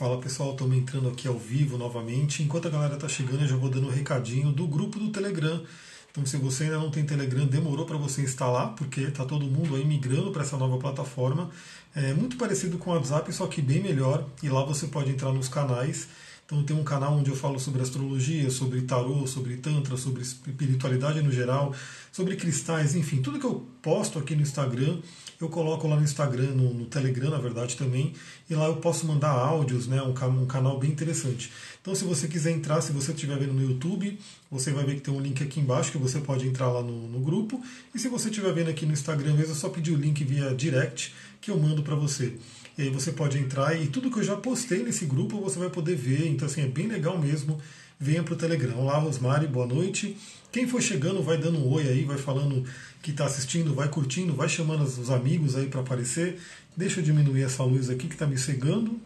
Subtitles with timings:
[0.00, 2.42] Fala pessoal, estamos entrando aqui ao vivo novamente.
[2.42, 5.62] Enquanto a galera está chegando, eu já vou dando um recadinho do grupo do Telegram.
[6.10, 9.76] Então, se você ainda não tem Telegram, demorou para você instalar, porque está todo mundo
[9.76, 11.50] aí migrando para essa nova plataforma.
[11.94, 14.26] É muito parecido com o WhatsApp, só que bem melhor.
[14.42, 16.08] E lá você pode entrar nos canais.
[16.50, 21.22] Então, tem um canal onde eu falo sobre astrologia, sobre tarô, sobre tantra, sobre espiritualidade
[21.22, 21.72] no geral,
[22.10, 24.98] sobre cristais, enfim, tudo que eu posto aqui no Instagram
[25.40, 28.12] eu coloco lá no Instagram, no, no, Telegram, na verdade, também,
[28.48, 30.02] e lá eu posso mandar áudios, né?
[30.02, 30.10] Um,
[30.42, 31.50] um, canal bem interessante.
[31.80, 34.18] Então, se você quiser entrar, se você estiver vendo no YouTube,
[34.50, 37.08] você vai ver que tem um link aqui embaixo que você pode entrar lá no,
[37.08, 37.58] no grupo.
[37.94, 40.54] E se você estiver vendo aqui no Instagram mesmo, é só pedir o link via
[40.54, 42.36] direct que eu mando para você.
[42.78, 45.68] E aí você pode entrar e tudo que eu já postei nesse grupo você vai
[45.68, 46.26] poder ver.
[46.26, 47.60] Então, assim, é bem legal mesmo.
[47.98, 48.78] Venha para o Telegram.
[48.78, 50.16] Olá, Rosmari, boa noite.
[50.50, 52.64] Quem for chegando, vai dando um oi aí, vai falando
[53.02, 56.40] que está assistindo, vai curtindo, vai chamando os amigos aí para aparecer.
[56.76, 58.98] Deixa eu diminuir essa luz aqui que está me cegando.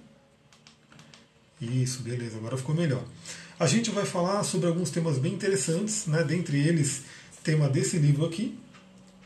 [1.60, 3.04] Isso, beleza, agora ficou melhor.
[3.58, 6.22] A gente vai falar sobre alguns temas bem interessantes, né?
[6.22, 7.02] dentre eles,
[7.42, 8.56] tema desse livro aqui,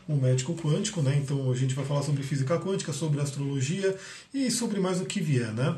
[0.09, 1.15] O Médico Quântico, né?
[1.23, 3.95] então a gente vai falar sobre física quântica, sobre astrologia
[4.33, 5.53] e sobre mais o que vier.
[5.53, 5.77] Né?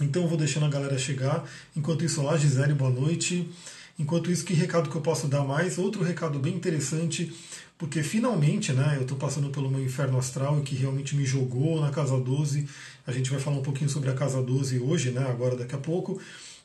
[0.00, 1.44] Então vou deixando a galera chegar.
[1.76, 3.50] Enquanto isso, lá, Gisele, boa noite.
[3.98, 5.78] Enquanto isso, que recado que eu posso dar mais?
[5.78, 7.32] Outro recado bem interessante
[7.76, 11.80] porque finalmente né, eu estou passando pelo meu inferno astral e que realmente me jogou
[11.80, 12.68] na casa 12.
[13.06, 15.78] A gente vai falar um pouquinho sobre a casa 12 hoje, né, agora daqui a
[15.78, 16.20] pouco.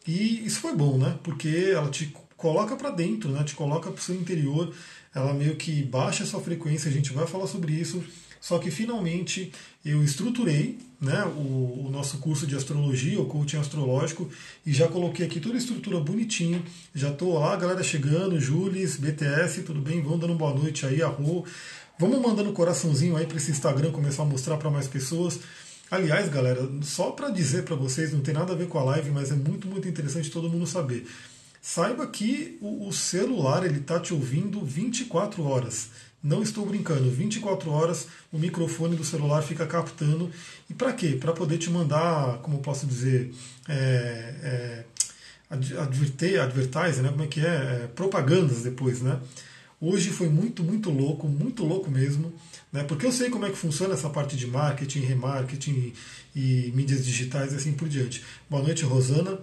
[0.06, 1.17] E isso foi bom, né?
[1.23, 3.44] Porque ela te coloca para dentro, né?
[3.44, 4.72] Te coloca para o seu interior.
[5.16, 6.89] Ela meio que baixa sua frequência.
[6.89, 8.03] A gente vai falar sobre isso.
[8.41, 9.52] Só que finalmente
[9.83, 14.30] eu estruturei né, o, o, nosso curso de astrologia, o coaching astrológico,
[14.63, 16.63] e já coloquei aqui toda a estrutura bonitinho.
[16.94, 19.99] Já estou lá, galera chegando, Jules, BTS, tudo bem?
[19.99, 21.44] Vão dando boa noite aí, Arro.
[21.97, 25.39] Vamos mandando coraçãozinho aí para esse Instagram começar a mostrar para mais pessoas.
[25.89, 29.11] Aliás, galera, só para dizer para vocês, não tem nada a ver com a live,
[29.11, 31.07] mas é muito, muito interessante todo mundo saber.
[31.67, 35.89] Saiba que o, o celular ele está te ouvindo 24 horas.
[36.22, 40.29] Não estou brincando, 24 horas o microfone do celular fica captando.
[40.69, 41.17] E para quê?
[41.19, 43.34] Para poder te mandar, como posso dizer,
[43.67, 43.73] é,
[44.44, 44.85] é,
[45.50, 47.09] adverter, advertise, né?
[47.09, 47.45] como é que é?
[47.45, 47.89] é?
[47.95, 49.19] Propagandas depois, né?
[49.81, 52.31] Hoje foi muito, muito louco, muito louco mesmo,
[52.72, 52.84] né?
[52.84, 55.94] Porque eu sei como é que funciona essa parte de marketing, remarketing
[56.35, 58.23] e, e mídias digitais e assim por diante.
[58.47, 59.39] Boa noite, Rosana.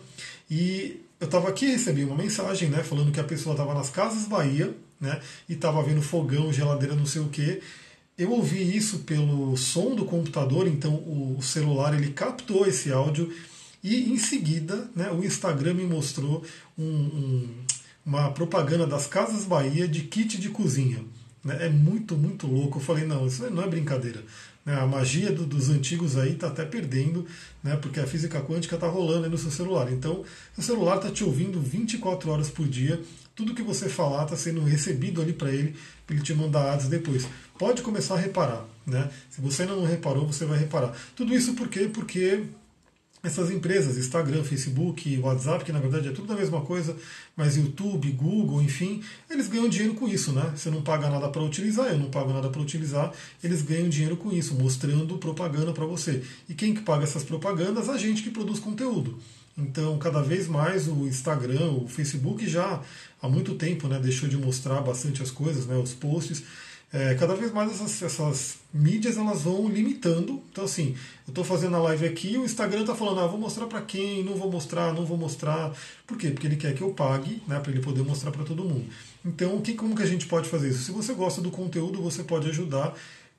[0.49, 3.89] E eu estava aqui e recebi uma mensagem, né, falando que a pessoa estava nas
[3.89, 5.21] Casas Bahia, né?
[5.49, 7.63] E estava vendo fogão, geladeira, não sei o que.
[8.19, 13.33] Eu ouvi isso pelo som do computador, então o celular ele captou esse áudio
[13.85, 16.45] e em seguida né, o Instagram me mostrou
[16.77, 17.49] um, um,
[18.05, 21.05] uma propaganda das Casas Bahia de kit de cozinha.
[21.45, 21.67] Né?
[21.67, 22.79] É muito, muito louco.
[22.79, 24.25] Eu falei, não, isso não é brincadeira.
[24.65, 24.75] Né?
[24.75, 27.27] A magia do, dos antigos aí está até perdendo,
[27.63, 27.77] né?
[27.77, 29.93] porque a física quântica está rolando aí no seu celular.
[29.93, 30.25] Então,
[30.57, 33.03] o celular está te ouvindo 24 horas por dia
[33.35, 35.75] tudo que você falar está sendo recebido ali para ele,
[36.07, 37.27] para ele te mandar ads depois.
[37.59, 39.11] Pode começar a reparar, né?
[39.31, 40.95] Se você ainda não reparou, você vai reparar.
[41.17, 41.91] Tudo isso por quê?
[41.93, 42.45] Porque
[43.23, 46.97] essas empresas, Instagram, Facebook, WhatsApp, que na verdade é tudo a mesma coisa,
[47.37, 50.53] mas YouTube, Google, enfim, eles ganham dinheiro com isso, né?
[50.57, 53.13] Você não paga nada para utilizar, eu não pago nada para utilizar,
[53.43, 56.23] eles ganham dinheiro com isso, mostrando propaganda para você.
[56.49, 57.89] E quem que paga essas propagandas?
[57.89, 59.19] A gente que produz conteúdo.
[59.57, 62.81] Então, cada vez mais o Instagram, o Facebook já
[63.21, 66.43] há muito tempo né, deixou de mostrar bastante as coisas, né, os posts.
[66.93, 70.43] É, cada vez mais essas, essas, mídias elas vão limitando.
[70.51, 70.95] Então, assim,
[71.27, 74.23] eu estou fazendo a live aqui o Instagram está falando, ah, vou mostrar para quem,
[74.23, 75.73] não vou mostrar, não vou mostrar.
[76.07, 76.31] Por quê?
[76.31, 78.85] Porque ele quer que eu pague né, para ele poder mostrar para todo mundo.
[79.25, 80.85] Então, que, como que a gente pode fazer isso?
[80.85, 82.95] Se você gosta do conteúdo, você pode ajudar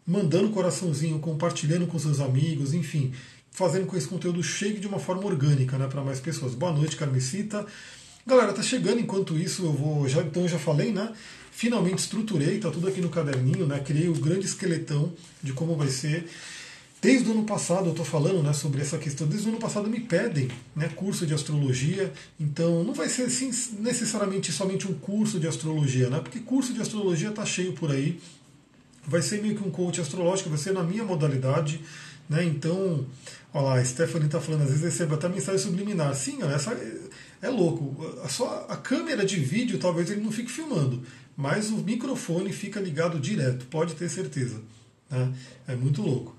[0.06, 3.14] mandando coraçãozinho, compartilhando com seus amigos, enfim
[3.54, 6.56] fazendo com que esse conteúdo chegue de uma forma orgânica né, para mais pessoas.
[6.56, 7.66] Boa noite, Carmecita.
[8.26, 10.08] Galera, tá chegando enquanto isso, eu vou.
[10.08, 11.14] Já, então eu já falei, né?
[11.56, 13.80] Finalmente estruturei, tá tudo aqui no caderninho, né?
[13.80, 16.28] Criei o grande esqueletão de como vai ser.
[17.00, 19.28] Desde o ano passado eu estou falando né, sobre essa questão.
[19.28, 22.12] Desde o ano passado me pedem né, curso de astrologia.
[22.40, 26.20] Então não vai ser assim, necessariamente somente um curso de astrologia, né?
[26.20, 28.20] Porque curso de astrologia está cheio por aí.
[29.06, 31.82] Vai ser meio que um coach astrológico, vai ser na minha modalidade.
[32.30, 32.46] Né?
[32.46, 33.06] Então,
[33.54, 36.16] olha lá, a Stephanie está falando, às vezes recebe até mensagem subliminar.
[36.16, 36.72] Sim, olha, essa,
[37.42, 37.96] é louco.
[38.30, 41.04] Só a câmera de vídeo talvez ele não fique filmando,
[41.36, 44.62] mas o microfone fica ligado direto, pode ter certeza.
[45.10, 45.34] Né?
[45.68, 46.36] É muito louco.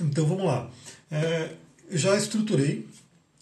[0.00, 0.70] Então vamos lá.
[1.10, 1.54] É,
[1.90, 2.88] já estruturei.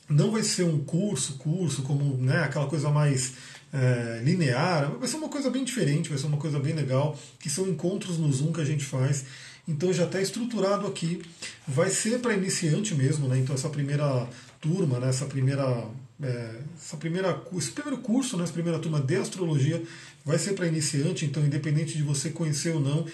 [0.08, 3.32] Não vai ser um curso, curso, como né, aquela coisa mais
[3.72, 4.90] é, linear.
[4.98, 8.18] Vai ser uma coisa bem diferente, vai ser uma coisa bem legal, que são encontros
[8.18, 9.24] no Zoom que a gente faz
[9.66, 11.22] Então já está estruturado aqui.
[11.66, 13.38] Vai ser para iniciante mesmo, né?
[13.38, 14.28] Então essa primeira
[14.60, 15.08] turma, né?
[15.08, 15.84] essa primeira,
[16.22, 18.44] é, essa primeira, esse primeiro curso, né?
[18.44, 19.82] essa primeira turma de astrologia
[20.24, 21.24] vai ser para iniciante.
[21.24, 23.06] Então, independente de você conhecer ou não,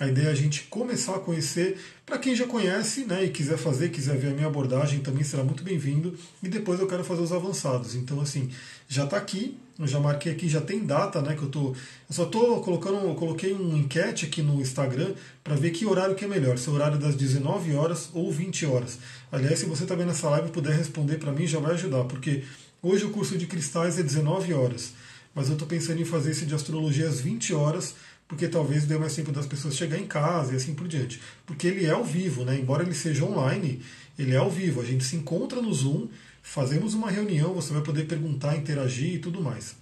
[0.00, 1.78] a ideia é a gente começar a conhecer.
[2.04, 5.44] Para quem já conhece né, e quiser fazer, quiser ver a minha abordagem, também será
[5.44, 6.18] muito bem-vindo.
[6.42, 7.94] E depois eu quero fazer os avançados.
[7.94, 8.50] Então, assim,
[8.88, 11.34] já está aqui, eu já marquei aqui, já tem data, né?
[11.34, 11.68] Que eu tô.
[11.70, 11.76] Eu
[12.10, 16.24] só estou colocando, eu coloquei um enquete aqui no Instagram para ver que horário que
[16.24, 18.98] é melhor, se é o horário das 19 horas ou 20 horas.
[19.34, 22.04] Aliás, se você está vendo essa live e puder responder para mim, já vai ajudar,
[22.04, 22.44] porque
[22.80, 24.92] hoje o curso de cristais é 19 horas.
[25.34, 27.96] Mas eu estou pensando em fazer esse de astrologia às 20 horas
[28.28, 31.20] porque talvez dê mais tempo das pessoas chegar em casa e assim por diante.
[31.44, 32.56] Porque ele é ao vivo, né?
[32.56, 33.82] embora ele seja online,
[34.16, 34.80] ele é ao vivo.
[34.80, 36.06] A gente se encontra no Zoom,
[36.40, 39.74] fazemos uma reunião, você vai poder perguntar, interagir e tudo mais.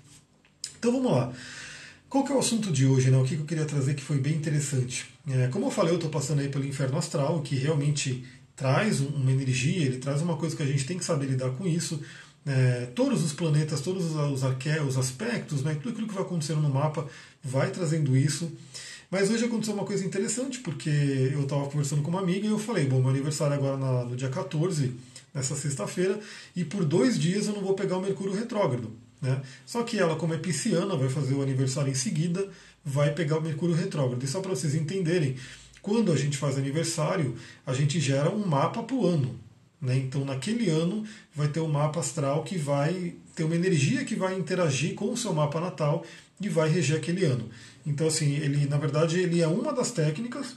[0.78, 1.30] Então vamos lá.
[2.08, 3.10] Qual que é o assunto de hoje?
[3.10, 3.18] Né?
[3.18, 5.12] O que eu queria trazer que foi bem interessante?
[5.28, 8.24] É, como eu falei, eu estou passando aí pelo inferno astral, que realmente
[8.56, 11.66] traz uma energia, ele traz uma coisa que a gente tem que saber lidar com
[11.66, 12.00] isso.
[12.44, 16.60] É, todos os planetas, todos os, arque, os aspectos, né, tudo aquilo que vai acontecendo
[16.60, 17.06] no mapa
[17.42, 18.50] vai trazendo isso.
[19.10, 22.58] Mas hoje aconteceu uma coisa interessante, porque eu estava conversando com uma amiga e eu
[22.58, 24.94] falei: bom, meu aniversário é agora na, no dia 14,
[25.34, 26.18] nessa sexta-feira,
[26.56, 28.90] e por dois dias eu não vou pegar o Mercúrio retrógrado.
[29.20, 29.40] Né?
[29.64, 32.48] Só que ela, como é pisciana, vai fazer o aniversário em seguida,
[32.84, 34.24] vai pegar o Mercúrio retrógrado.
[34.24, 35.36] E só para vocês entenderem,
[35.82, 37.36] quando a gente faz aniversário,
[37.66, 39.38] a gente gera um mapa para o ano.
[39.80, 39.96] Né?
[39.96, 44.38] Então, naquele ano, vai ter um mapa astral que vai ter uma energia que vai
[44.38, 46.04] interagir com o seu mapa natal
[46.40, 47.50] e vai reger aquele ano.
[47.84, 50.56] Então, assim, ele, na verdade, ele é uma das técnicas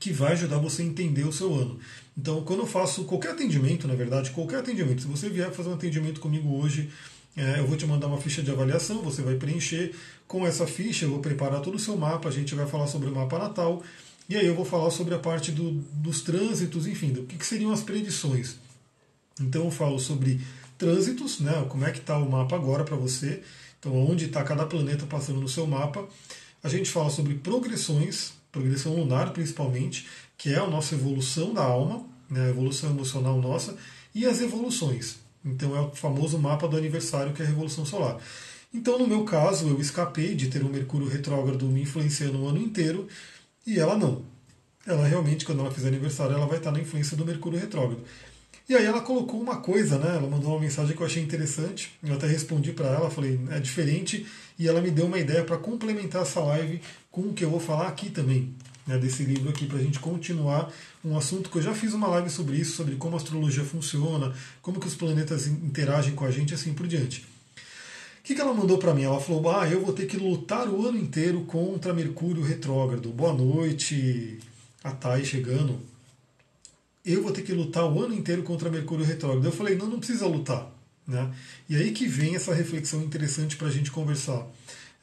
[0.00, 1.78] que vai ajudar você a entender o seu ano.
[2.16, 5.74] Então, quando eu faço qualquer atendimento, na verdade, qualquer atendimento, se você vier fazer um
[5.74, 6.90] atendimento comigo hoje,
[7.36, 9.94] é, eu vou te mandar uma ficha de avaliação, você vai preencher.
[10.28, 13.08] Com essa ficha, eu vou preparar todo o seu mapa, a gente vai falar sobre
[13.08, 13.82] o mapa natal,
[14.28, 17.46] e aí eu vou falar sobre a parte do, dos trânsitos, enfim, do que, que
[17.46, 18.56] seriam as predições.
[19.40, 20.40] Então, eu falo sobre
[20.76, 23.42] trânsitos, né, como é que está o mapa agora para você,
[23.78, 26.06] então onde está cada planeta passando no seu mapa.
[26.62, 30.06] A gente fala sobre progressões, progressão lunar principalmente,
[30.36, 33.76] que é a nossa evolução da alma, né, a evolução emocional nossa,
[34.14, 35.21] e as evoluções.
[35.44, 38.18] Então é o famoso mapa do aniversário, que é a Revolução Solar.
[38.74, 42.58] Então, no meu caso, eu escapei de ter um Mercúrio retrógrado me influenciando o ano
[42.58, 43.06] inteiro,
[43.66, 44.22] e ela não.
[44.86, 48.02] Ela realmente, quando ela fizer aniversário, ela vai estar na influência do Mercúrio retrógrado.
[48.68, 50.16] E aí ela colocou uma coisa, né?
[50.16, 51.92] Ela mandou uma mensagem que eu achei interessante.
[52.02, 54.26] Eu até respondi para ela, falei, é diferente,
[54.58, 56.80] e ela me deu uma ideia para complementar essa live
[57.10, 58.54] com o que eu vou falar aqui também,
[58.86, 60.72] né, desse livro aqui, para a gente continuar
[61.04, 64.34] um assunto que eu já fiz uma live sobre isso, sobre como a astrologia funciona,
[64.60, 67.20] como que os planetas interagem com a gente, assim por diante.
[67.20, 69.02] O que, que ela mandou para mim?
[69.02, 73.08] Ela falou: Ah, eu vou ter que lutar o ano inteiro contra Mercúrio retrógrado.
[73.08, 74.38] Boa noite,
[74.84, 75.92] a Thay chegando
[77.04, 79.44] eu vou ter que lutar o ano inteiro contra Mercúrio retrógrado.
[79.44, 80.70] Eu falei, não, não precisa lutar.
[81.06, 81.32] Né?
[81.68, 84.46] E aí que vem essa reflexão interessante para a gente conversar.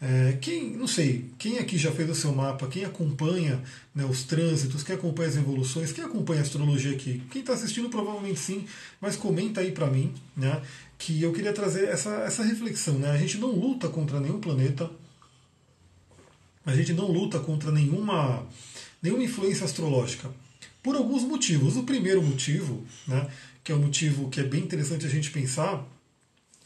[0.02, 3.62] É, quem, não sei, quem aqui já fez o seu mapa, quem acompanha
[3.94, 7.22] né, os trânsitos, quem acompanha as evoluções, quem acompanha a astrologia aqui?
[7.30, 8.66] Quem está assistindo provavelmente sim,
[9.02, 10.62] mas comenta aí para mim, né,
[10.98, 12.98] que eu queria trazer essa, essa reflexão.
[12.98, 13.12] Né?
[13.12, 14.90] A gente não luta contra nenhum planeta,
[16.66, 18.48] a gente não luta contra nenhuma,
[19.02, 20.32] nenhuma influência astrológica
[20.82, 21.76] por alguns motivos.
[21.76, 23.30] O primeiro motivo, né,
[23.62, 25.86] que é um motivo que é bem interessante a gente pensar,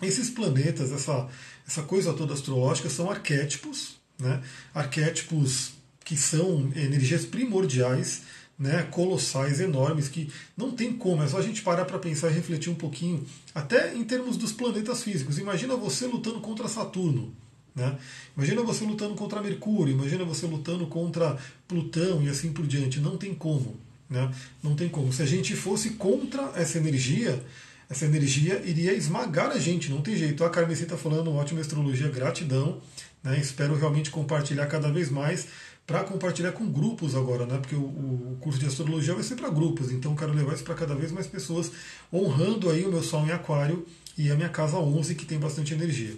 [0.07, 1.27] esses planetas, essa,
[1.67, 4.41] essa coisa toda astrológica, são arquétipos, né,
[4.73, 8.23] arquétipos que são energias primordiais,
[8.57, 12.33] né, colossais, enormes, que não tem como, é só a gente parar para pensar e
[12.33, 15.39] refletir um pouquinho, até em termos dos planetas físicos.
[15.39, 17.33] Imagina você lutando contra Saturno.
[17.75, 17.97] Né?
[18.37, 22.99] Imagina você lutando contra Mercúrio, imagina você lutando contra Plutão e assim por diante.
[22.99, 23.75] Não tem como.
[24.09, 24.31] Né?
[24.61, 25.11] Não tem como.
[25.11, 27.43] Se a gente fosse contra essa energia,
[27.89, 30.43] essa energia iria esmagar a gente, não tem jeito.
[30.43, 32.81] A Carmessi está falando, ótima astrologia, gratidão.
[33.23, 33.39] Né?
[33.39, 35.47] Espero realmente compartilhar cada vez mais
[35.85, 37.57] para compartilhar com grupos agora, né?
[37.57, 40.75] porque o, o curso de astrologia vai ser para grupos, então quero levar isso para
[40.75, 41.71] cada vez mais pessoas,
[42.11, 43.85] honrando aí o meu Sol em Aquário
[44.17, 46.15] e a minha casa 11, que tem bastante energia.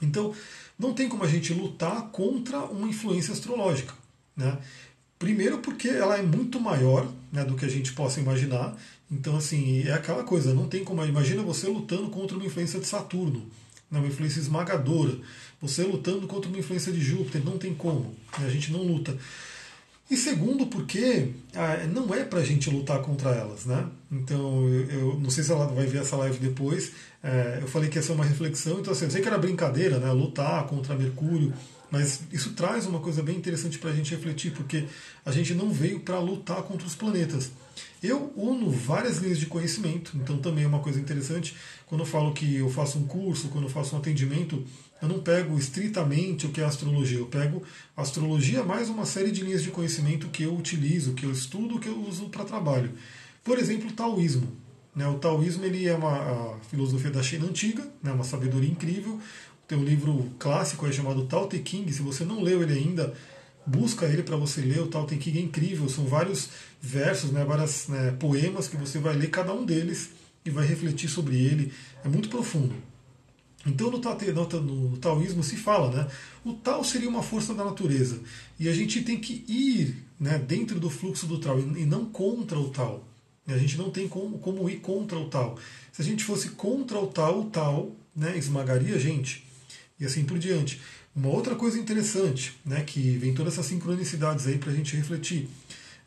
[0.00, 0.34] Então,
[0.78, 3.92] não tem como a gente lutar contra uma influência astrológica.
[4.34, 4.56] Né?
[5.20, 8.74] Primeiro porque ela é muito maior né, do que a gente possa imaginar.
[9.12, 11.04] Então, assim, é aquela coisa, não tem como.
[11.04, 13.46] Imagina você lutando contra uma influência de Saturno,
[13.90, 15.14] né, uma influência esmagadora.
[15.60, 18.16] Você lutando contra uma influência de Júpiter, não tem como.
[18.38, 19.14] Né, a gente não luta.
[20.10, 23.86] E segundo, porque ah, não é para a gente lutar contra elas, né?
[24.10, 26.92] Então, eu, eu, não sei se ela vai ver essa live depois.
[27.22, 29.98] É, eu falei que ia ser uma reflexão, então assim, eu sei que era brincadeira,
[29.98, 30.10] né?
[30.12, 31.52] Lutar contra Mercúrio
[31.90, 34.86] Mas isso traz uma coisa bem interessante para a gente refletir, porque
[35.24, 37.50] a gente não veio para lutar contra os planetas.
[38.02, 41.54] Eu uno várias linhas de conhecimento, então também é uma coisa interessante.
[41.86, 44.64] Quando eu falo que eu faço um curso, quando eu faço um atendimento,
[45.02, 47.62] eu não pego estritamente o que é astrologia, eu pego
[47.96, 51.88] astrologia mais uma série de linhas de conhecimento que eu utilizo, que eu estudo, que
[51.88, 52.92] eu uso para trabalho.
[53.42, 54.56] Por exemplo, o taoísmo.
[54.94, 55.06] Né?
[55.06, 58.12] O taoísmo ele é uma filosofia da China antiga, né?
[58.12, 59.18] uma sabedoria incrível.
[59.70, 61.92] Tem um livro clássico aí chamado Tao Te Ching.
[61.92, 63.14] Se você não leu ele ainda,
[63.64, 64.80] busca ele para você ler.
[64.80, 65.88] O Tao Te Ching é incrível.
[65.88, 66.48] São vários
[66.82, 67.44] versos, né?
[67.44, 68.10] vários né?
[68.18, 70.10] poemas que você vai ler cada um deles
[70.44, 71.72] e vai refletir sobre ele.
[72.04, 72.74] É muito profundo.
[73.64, 76.08] Então no, no, no, taoísmo se fala, né?
[76.44, 78.18] O Tao seria uma força da natureza
[78.58, 82.58] e a gente tem que ir, né, dentro do fluxo do Tao e não contra
[82.58, 83.04] o Tao.
[83.46, 85.56] A gente não tem como, como ir contra o Tao.
[85.92, 89.48] Se a gente fosse contra o Tao, o Tao né, esmagaria a gente
[90.00, 90.80] e assim por diante.
[91.14, 95.48] Uma outra coisa interessante, né, que vem todas essas sincronicidades aí para a gente refletir.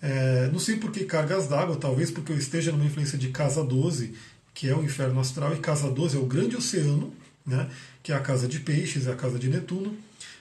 [0.02, 3.64] É, não sei por que cargas d'água, talvez porque eu esteja numa influência de casa
[3.64, 4.14] 12,
[4.54, 7.14] que é o inferno astral, e casa 12 é o grande oceano,
[7.46, 7.70] né,
[8.02, 9.96] que é a casa de peixes, é a casa de Netuno.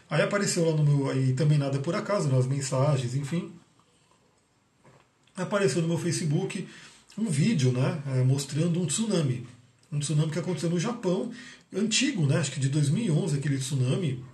[0.08, 3.52] Aí apareceu lá no meu, aí também nada por acaso, nas mensagens, enfim.
[5.36, 6.68] Apareceu no meu Facebook
[7.16, 9.46] um vídeo né, é, mostrando um tsunami.
[9.92, 11.30] Um tsunami que aconteceu no Japão,
[11.74, 14.24] antigo, né, acho que de 2011, aquele tsunami.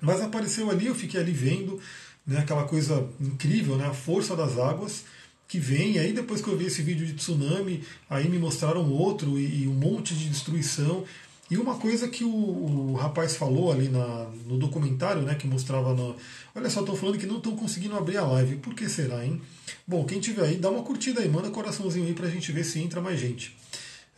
[0.00, 1.78] Mas apareceu ali, eu fiquei ali vendo
[2.26, 5.04] né, aquela coisa incrível, né, a força das águas
[5.46, 5.94] que vem.
[5.94, 9.64] E aí depois que eu vi esse vídeo de tsunami, aí me mostraram outro e,
[9.64, 11.04] e um monte de destruição.
[11.50, 15.94] E uma coisa que o, o rapaz falou ali na, no documentário, né, que mostrava
[15.94, 16.14] na.
[16.54, 18.56] Olha só, estão falando que não estão conseguindo abrir a live.
[18.56, 19.40] Por que será, hein?
[19.86, 22.78] Bom, quem tiver aí, dá uma curtida aí, manda coraçãozinho aí pra gente ver se
[22.78, 23.56] entra mais gente.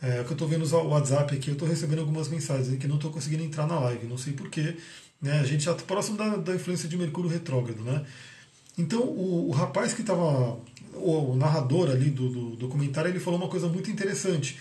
[0.01, 2.95] É, que eu estou vendo o WhatsApp aqui, eu estou recebendo algumas mensagens que não
[2.95, 4.75] estou conseguindo entrar na live, não sei porquê.
[5.21, 5.39] Né?
[5.39, 8.03] A gente já está próximo da, da influência de Mercúrio retrógrado, né?
[8.77, 10.57] Então, o, o rapaz que estava,
[10.95, 14.57] o, o narrador ali do, do documentário, ele falou uma coisa muito interessante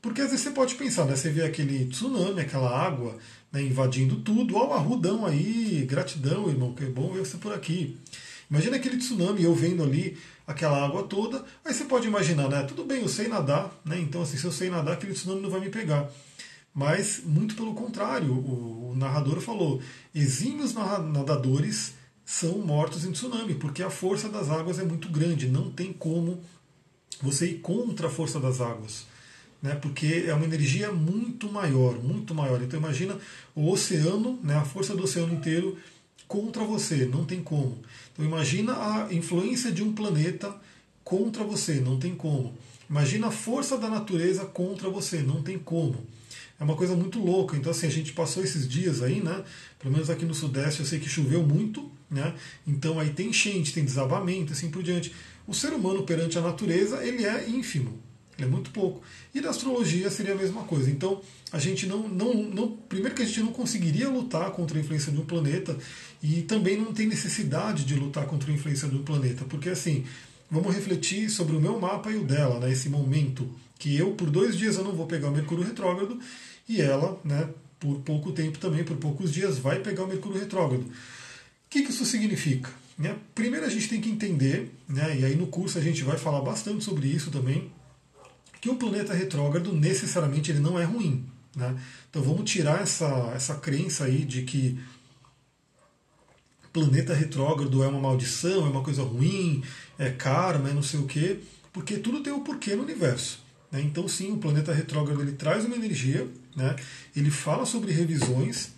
[0.00, 1.16] porque às vezes você pode pensar, né?
[1.16, 3.16] Você vê aquele tsunami, aquela água
[3.52, 7.52] né, invadindo tudo, ó, o arrudão aí, gratidão, irmão, que é bom ver você por
[7.52, 7.96] aqui.
[8.50, 12.62] Imagina aquele tsunami, eu vendo ali aquela água toda, aí você pode imaginar, né?
[12.62, 13.98] Tudo bem, eu sei nadar, né?
[13.98, 16.10] Então, assim, se eu sei nadar, aquele tsunami não vai me pegar.
[16.74, 19.82] Mas, muito pelo contrário, o, o narrador falou:
[20.14, 25.70] exímios nadadores são mortos em tsunami, porque a força das águas é muito grande, não
[25.70, 26.40] tem como
[27.20, 29.06] você ir contra a força das águas
[29.62, 32.62] né, porque é uma energia muito maior, muito maior.
[32.62, 33.18] Então imagina
[33.54, 35.76] o oceano, né, a força do oceano inteiro
[36.26, 37.78] contra você, não tem como.
[38.18, 40.52] Então imagina a influência de um planeta
[41.04, 42.52] contra você, não tem como.
[42.90, 46.04] Imagina a força da natureza contra você, não tem como.
[46.58, 47.56] É uma coisa muito louca.
[47.56, 49.44] Então assim, a gente passou esses dias aí, né?
[49.78, 52.34] Pelo menos aqui no sudeste eu sei que choveu muito, né?
[52.66, 55.14] Então aí tem enchente, tem desabamento, assim por diante.
[55.46, 58.02] O ser humano perante a natureza, ele é ínfimo,
[58.38, 59.02] é muito pouco.
[59.34, 60.90] E na astrologia seria a mesma coisa.
[60.90, 62.68] Então, a gente não, não, não.
[62.88, 65.76] Primeiro que a gente não conseguiria lutar contra a influência de um planeta,
[66.22, 69.44] e também não tem necessidade de lutar contra a influência de um planeta.
[69.44, 70.04] Porque assim,
[70.50, 74.30] vamos refletir sobre o meu mapa e o dela, né, esse momento que eu, por
[74.30, 76.18] dois dias, eu não vou pegar o Mercúrio retrógrado,
[76.68, 80.82] e ela, né, por pouco tempo também, por poucos dias, vai pegar o Mercúrio retrógrado.
[80.82, 80.90] O
[81.70, 82.70] que, que isso significa?
[82.98, 83.14] Né?
[83.34, 86.40] Primeiro a gente tem que entender, né, e aí no curso a gente vai falar
[86.40, 87.70] bastante sobre isso também,
[88.60, 91.24] que o planeta retrógrado necessariamente ele não é ruim.
[91.54, 91.76] Né?
[92.10, 94.78] Então vamos tirar essa, essa crença aí de que
[96.72, 99.62] planeta retrógrado é uma maldição, é uma coisa ruim,
[99.98, 101.40] é karma, é não sei o quê,
[101.72, 103.40] porque tudo tem um porquê no universo.
[103.70, 103.80] Né?
[103.80, 106.76] Então sim, o planeta retrógrado ele traz uma energia, né?
[107.16, 108.72] ele fala sobre revisões,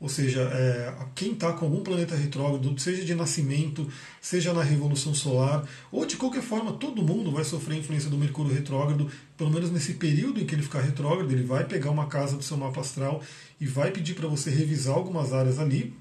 [0.00, 3.88] ou seja, é, quem está com algum planeta retrógrado, seja de nascimento,
[4.20, 8.52] seja na revolução solar, ou de qualquer forma, todo mundo vai sofrer influência do Mercúrio
[8.52, 12.36] retrógrado, pelo menos nesse período em que ele ficar retrógrado, ele vai pegar uma casa
[12.36, 13.22] do seu mapa astral
[13.60, 15.94] e vai pedir para você revisar algumas áreas ali.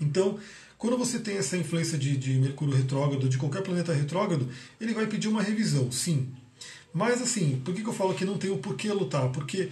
[0.00, 0.38] Então,
[0.76, 4.48] quando você tem essa influência de, de Mercúrio retrógrado, de qualquer planeta retrógrado,
[4.80, 6.28] ele vai pedir uma revisão, sim.
[6.92, 9.28] Mas assim, por que, que eu falo que não tem o porquê lutar?
[9.30, 9.70] Porque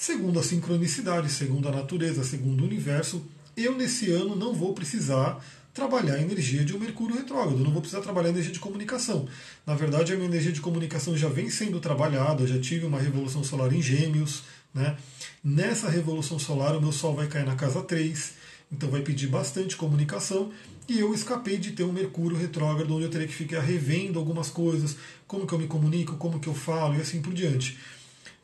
[0.00, 3.22] segundo a sincronicidade, segundo a natureza, segundo o universo,
[3.54, 7.82] eu nesse ano não vou precisar trabalhar a energia de um Mercúrio retrógrado, não vou
[7.82, 9.28] precisar trabalhar a energia de comunicação.
[9.66, 13.44] Na verdade, a minha energia de comunicação já vem sendo trabalhada, já tive uma revolução
[13.44, 14.42] solar em Gêmeos.
[14.72, 14.96] Né?
[15.44, 18.32] Nessa revolução solar, o meu Sol vai cair na casa 3,
[18.72, 20.50] então vai pedir bastante comunicação.
[20.88, 24.48] E eu escapei de ter um Mercúrio retrógrado, onde eu teria que ficar revendo algumas
[24.48, 27.78] coisas, como que eu me comunico, como que eu falo e assim por diante.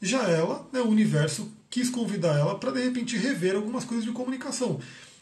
[0.01, 4.13] Já ela, né, o universo, quis convidar ela para de repente rever algumas coisas de
[4.13, 4.79] comunicação.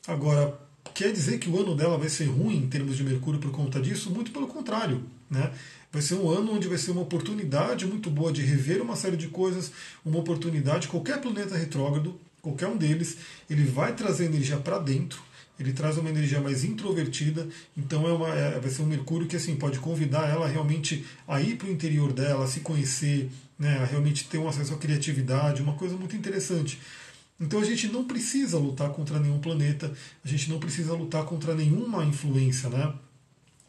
[0.07, 0.59] Agora,
[0.93, 3.81] quer dizer que o ano dela vai ser ruim em termos de Mercúrio por conta
[3.81, 4.11] disso?
[4.11, 5.03] Muito pelo contrário.
[5.31, 5.53] Né?
[5.91, 9.17] Vai ser um ano onde vai ser uma oportunidade muito boa de rever uma série
[9.17, 9.73] de coisas,
[10.05, 10.89] uma oportunidade.
[10.89, 13.17] Qualquer planeta retrógrado, qualquer um deles,
[13.49, 15.23] ele vai trazer energia para dentro.
[15.59, 19.37] Ele traz uma energia mais introvertida, então é uma, é, vai ser um Mercúrio que
[19.37, 23.79] assim pode convidar ela realmente a ir para o interior dela, a se conhecer, né,
[23.79, 26.81] a realmente ter um acesso à criatividade, uma coisa muito interessante.
[27.41, 29.93] Então a gente não precisa lutar contra nenhum planeta,
[30.25, 32.69] a gente não precisa lutar contra nenhuma influência.
[32.69, 32.95] Né?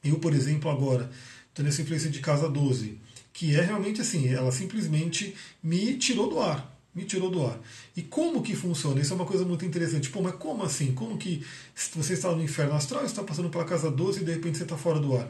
[0.04, 1.10] Eu, por exemplo, agora
[1.50, 3.00] estou nessa influência de casa 12,
[3.34, 6.74] que é realmente assim, ela simplesmente me tirou do ar.
[6.94, 7.60] Me tirou do ar.
[7.98, 9.02] E como que funciona?
[9.02, 10.10] Isso é uma coisa muito interessante.
[10.10, 10.94] Pô, mas como assim?
[10.94, 11.46] Como que
[11.94, 14.78] você está no inferno astral, está passando pela casa 12 e de repente você está
[14.78, 15.30] fora do ar?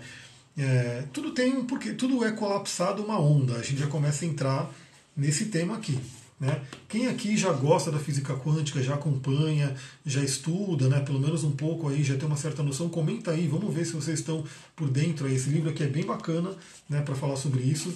[0.58, 3.56] É, tudo tem porque tudo é colapsado uma onda.
[3.56, 4.74] A gente já começa a entrar
[5.16, 6.00] nesse tema aqui.
[6.40, 6.62] Né?
[6.90, 11.00] Quem aqui já gosta da física quântica, já acompanha, já estuda, né?
[11.00, 13.94] pelo menos um pouco aí, já tem uma certa noção, comenta aí, vamos ver se
[13.94, 14.44] vocês estão
[14.76, 15.28] por dentro.
[15.28, 16.52] Esse livro aqui é bem bacana
[16.90, 17.94] né, para falar sobre isso.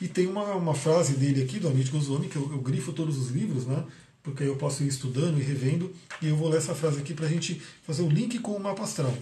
[0.00, 3.18] E tem uma, uma frase dele aqui, do Amit Goswami, que eu, eu grifo todos
[3.18, 3.82] os livros, né?
[4.22, 7.14] porque aí eu posso ir estudando e revendo, e eu vou ler essa frase aqui
[7.14, 9.14] para a gente fazer o link com o mapa astral.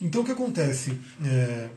[0.00, 0.98] Então o que acontece?
[1.24, 1.68] É,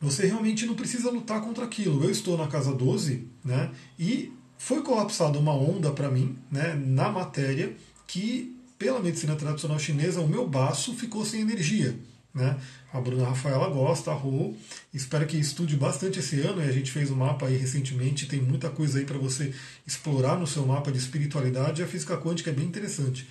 [0.00, 2.04] você realmente não precisa lutar contra aquilo.
[2.04, 3.70] Eu estou na casa 12, né?
[3.98, 7.74] E foi colapsada uma onda para mim, né, na matéria,
[8.06, 11.96] que pela medicina tradicional chinesa o meu baço ficou sem energia.
[12.34, 12.58] Né?
[12.92, 14.54] A Bruna Rafaela gosta, a Rô,
[14.92, 16.62] espero que estude bastante esse ano.
[16.62, 19.52] E a gente fez um mapa aí recentemente, tem muita coisa aí para você
[19.86, 21.82] explorar no seu mapa de espiritualidade.
[21.82, 23.28] A física quântica é bem interessante.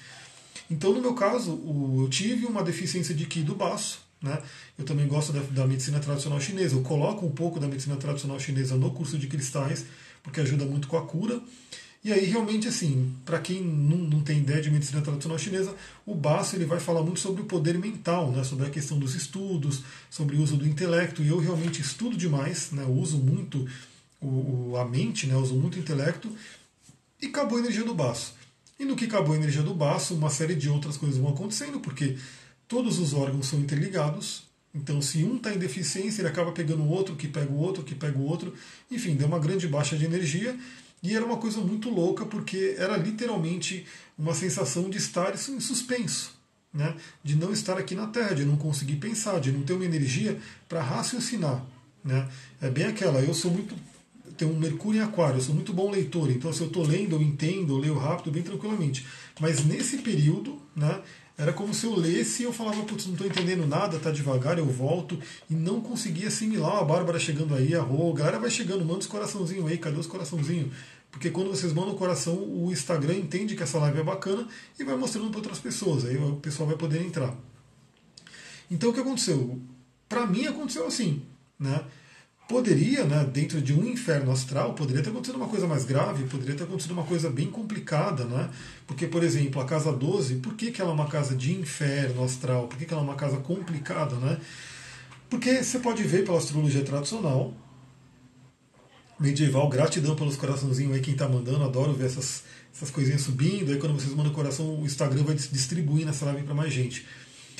[0.70, 1.60] Então, no meu caso,
[1.98, 4.02] eu tive uma deficiência de Qi do baço.
[4.22, 4.40] Né?
[4.78, 6.76] Eu também gosto da, da medicina tradicional chinesa.
[6.76, 9.86] Eu coloco um pouco da medicina tradicional chinesa no curso de cristais
[10.24, 11.42] porque ajuda muito com a cura.
[12.04, 16.16] E aí, realmente, assim, para quem não, não tem ideia de medicina tradicional chinesa, o
[16.16, 19.84] Basso ele vai falar muito sobre o poder mental, né, sobre a questão dos estudos,
[20.10, 21.22] sobre o uso do intelecto.
[21.22, 23.68] E eu realmente estudo demais, né, uso muito
[24.20, 26.36] o, a mente, né, uso muito o intelecto,
[27.22, 28.34] e acabou a energia do Baço.
[28.82, 31.80] E no que acabou a energia do Baço, uma série de outras coisas vão acontecendo,
[31.80, 32.18] porque
[32.68, 36.90] todos os órgãos são interligados, então, se um está em deficiência, ele acaba pegando o
[36.90, 38.54] outro, que pega o outro, que pega o outro.
[38.90, 40.58] Enfim, deu uma grande baixa de energia.
[41.04, 43.86] E era uma coisa muito louca, porque era literalmente
[44.18, 46.40] uma sensação de estar em suspenso.
[46.74, 46.96] Né?
[47.22, 50.40] De não estar aqui na Terra, de não conseguir pensar, de não ter uma energia
[50.70, 51.66] para raciocinar.
[52.04, 52.30] Né?
[52.62, 53.76] É bem aquela, eu sou muito.
[54.38, 57.16] Tenho um Mercúrio em Aquário, eu sou muito bom leitor, então se eu estou lendo,
[57.16, 59.06] eu entendo, eu leio rápido, bem tranquilamente.
[59.40, 61.02] Mas nesse período, né,
[61.38, 64.58] era como se eu lesse e eu falava, putz, não estou entendendo nada, tá devagar,
[64.58, 68.50] eu volto, e não conseguia assimilar a Bárbara chegando aí, a Rô, a galera vai
[68.50, 70.72] chegando, manda os coraçãozinhos aí, cadê os coraçãozinhos?
[71.10, 74.48] Porque quando vocês mandam o coração, o Instagram entende que essa live é bacana
[74.80, 77.36] e vai mostrando para outras pessoas, aí o pessoal vai poder entrar.
[78.70, 79.60] Então o que aconteceu?
[80.08, 81.24] Para mim aconteceu assim,
[81.60, 81.84] né?
[82.52, 86.54] Poderia, né, dentro de um inferno astral, poderia ter acontecido uma coisa mais grave, poderia
[86.54, 88.50] ter acontecido uma coisa bem complicada, né?
[88.86, 92.22] Porque, por exemplo, a casa 12, por que, que ela é uma casa de inferno
[92.26, 92.68] astral?
[92.68, 94.38] Por que, que ela é uma casa complicada, né?
[95.30, 97.54] Porque você pode ver pela astrologia tradicional,
[99.18, 102.44] medieval, gratidão pelos coraçãozinhos aí, quem está mandando, adoro ver essas,
[102.76, 106.54] essas coisinhas subindo, aí quando vocês mandam coração, o Instagram vai distribuir nessa live para
[106.54, 107.06] mais gente.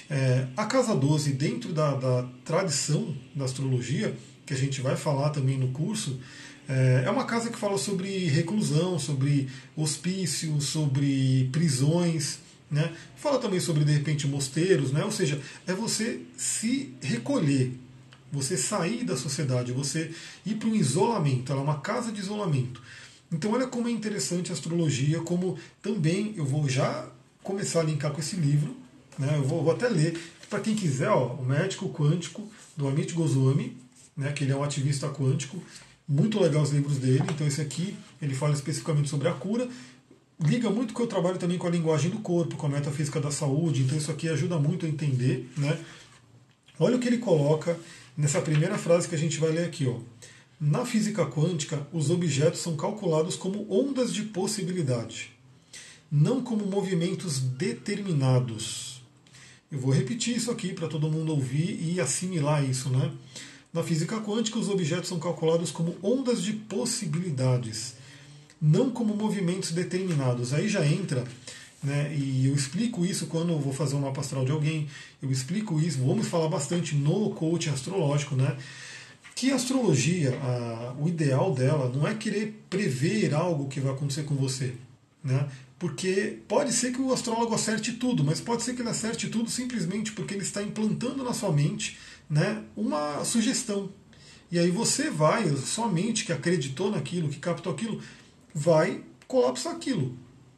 [0.10, 4.14] É, a casa 12, dentro da, da tradição da astrologia,
[4.46, 6.20] que a gente vai falar também no curso,
[6.68, 12.94] é, é uma casa que fala sobre reclusão, sobre hospício, sobre prisões, né?
[13.18, 15.04] Fala também sobre, de repente, mosteiros, né?
[15.04, 17.78] Ou seja, é você se recolher,
[18.32, 20.12] você sair da sociedade, você
[20.46, 21.52] ir para um isolamento.
[21.52, 22.82] Ela é uma casa de isolamento.
[23.30, 27.10] Então, olha como é interessante a astrologia, como também eu vou já
[27.44, 28.76] começar a linkar com esse livro,
[29.20, 29.36] né?
[29.36, 30.18] Eu vou, vou até ler.
[30.50, 33.78] Para quem quiser, ó, o Médico Quântico, do Amit Goswami,
[34.16, 35.62] né, que ele é um ativista quântico.
[36.08, 37.24] Muito legal os livros dele.
[37.30, 39.68] Então, esse aqui ele fala especificamente sobre a cura.
[40.40, 43.32] Liga muito que eu trabalho também com a linguagem do corpo, com a metafísica da
[43.32, 43.82] saúde.
[43.84, 45.50] Então, isso aqui ajuda muito a entender.
[45.58, 45.80] Né?
[46.80, 47.80] Olha o que ele coloca
[48.18, 49.88] nessa primeira frase que a gente vai ler aqui.
[49.88, 50.00] Ó.
[50.60, 55.32] Na física quântica, os objetos são calculados como ondas de possibilidade,
[56.12, 59.02] não como movimentos determinados.
[59.72, 63.12] Eu vou repetir isso aqui para todo mundo ouvir e assimilar isso, né?
[63.74, 67.96] Na física quântica, os objetos são calculados como ondas de possibilidades,
[68.62, 70.54] não como movimentos determinados.
[70.54, 71.24] Aí já entra,
[71.82, 74.88] né, e eu explico isso quando eu vou fazer um mapa astral de alguém,
[75.22, 78.58] eu explico isso, vamos falar bastante no coaching astrológico, né?
[79.34, 84.24] Que a astrologia, a, o ideal dela não é querer prever algo que vai acontecer
[84.24, 84.74] com você.
[85.24, 85.48] Né?
[85.80, 89.50] Porque pode ser que o astrólogo acerte tudo, mas pode ser que ele acerte tudo
[89.50, 91.98] simplesmente porque ele está implantando na sua mente
[92.32, 93.90] né, uma sugestão.
[94.50, 98.02] E aí você vai, sua mente que acreditou naquilo, que captou aquilo,
[98.56, 100.18] vai colapsar aquilo.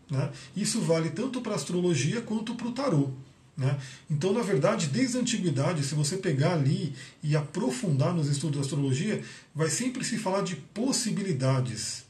[0.09, 0.31] Né?
[0.55, 3.09] Isso vale tanto para a astrologia quanto para o tarô.
[3.57, 3.79] Né?
[4.09, 8.61] Então, na verdade, desde a antiguidade, se você pegar ali e aprofundar nos estudos da
[8.61, 12.03] astrologia, vai sempre se falar de possibilidades.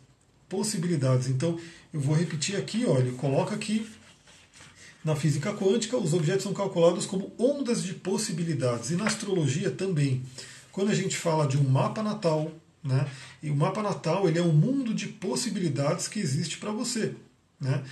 [0.49, 1.27] Possibilidades.
[1.27, 1.57] Então,
[1.93, 3.85] eu vou repetir aqui, olha, coloca aqui
[5.03, 8.91] na física quântica, os objetos são calculados como ondas de possibilidades.
[8.91, 10.23] E na astrologia também.
[10.71, 12.51] Quando a gente fala de um mapa natal,
[12.83, 13.07] né?
[13.41, 17.15] E o mapa natal ele é um mundo de possibilidades que existe para você.
[17.59, 17.83] Né?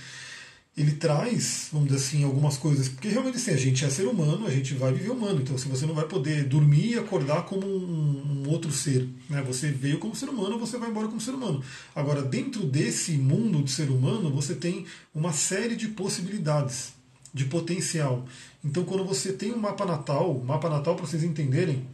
[0.74, 4.46] ele traz, vamos dizer assim, algumas coisas, porque realmente assim, a gente é ser humano,
[4.46, 7.66] a gente vai viver humano, então se você não vai poder dormir e acordar como
[7.66, 9.42] um, um, outro ser, né?
[9.42, 11.62] Você veio como ser humano, você vai embora como ser humano.
[11.94, 16.94] Agora, dentro desse mundo de ser humano, você tem uma série de possibilidades,
[17.32, 18.26] de potencial.
[18.64, 21.86] Então, quando você tem um mapa natal, mapa natal para vocês entenderem,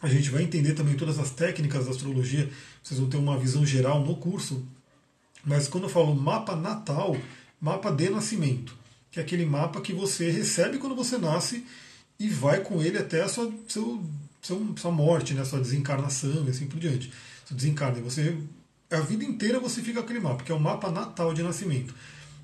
[0.00, 2.48] a gente vai entender também todas as técnicas da astrologia,
[2.82, 4.64] vocês vão ter uma visão geral no curso,
[5.44, 7.16] mas quando eu falo mapa natal,
[7.60, 8.76] mapa de nascimento,
[9.10, 11.66] que é aquele mapa que você recebe quando você nasce
[12.18, 14.00] e vai com ele até a sua, seu,
[14.40, 17.12] sua morte, né, sua desencarnação e assim por diante.
[17.44, 18.36] Você desencarna, você
[18.90, 21.94] a vida inteira você fica com aquele mapa, que é o mapa natal de nascimento.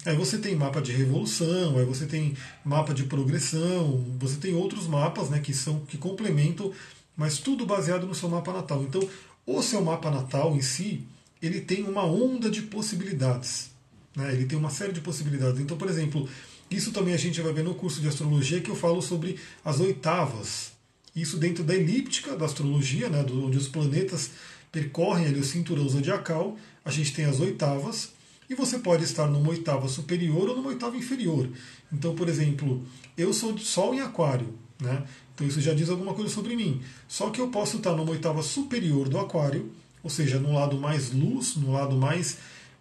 [0.05, 4.87] Aí você tem mapa de revolução, aí você tem mapa de progressão, você tem outros
[4.87, 6.73] mapas né, que são que complementam,
[7.17, 8.83] mas tudo baseado no seu mapa natal.
[8.83, 9.01] Então,
[9.47, 11.05] o seu mapa natal em si,
[11.41, 13.71] ele tem uma onda de possibilidades.
[14.15, 14.33] Né?
[14.33, 15.61] Ele tem uma série de possibilidades.
[15.61, 16.29] Então, por exemplo,
[16.71, 19.81] isso também a gente vai ver no curso de astrologia que eu falo sobre as
[19.81, 20.73] oitavas.
[21.15, 24.31] Isso dentro da elíptica da astrologia, né, onde os planetas
[24.73, 28.11] percorrem ali o cinturão zodiacal, a gente tem as oitavas,
[28.49, 31.49] e você pode estar numa oitava superior ou numa oitava inferior.
[31.93, 32.83] Então, por exemplo,
[33.17, 35.05] eu sou Sol em Aquário, né?
[35.35, 36.81] Então isso já diz alguma coisa sobre mim.
[37.09, 39.71] Só que eu posso estar numa oitava superior do Aquário
[40.05, 42.37] ou seja, no lado mais luz, no lado mais,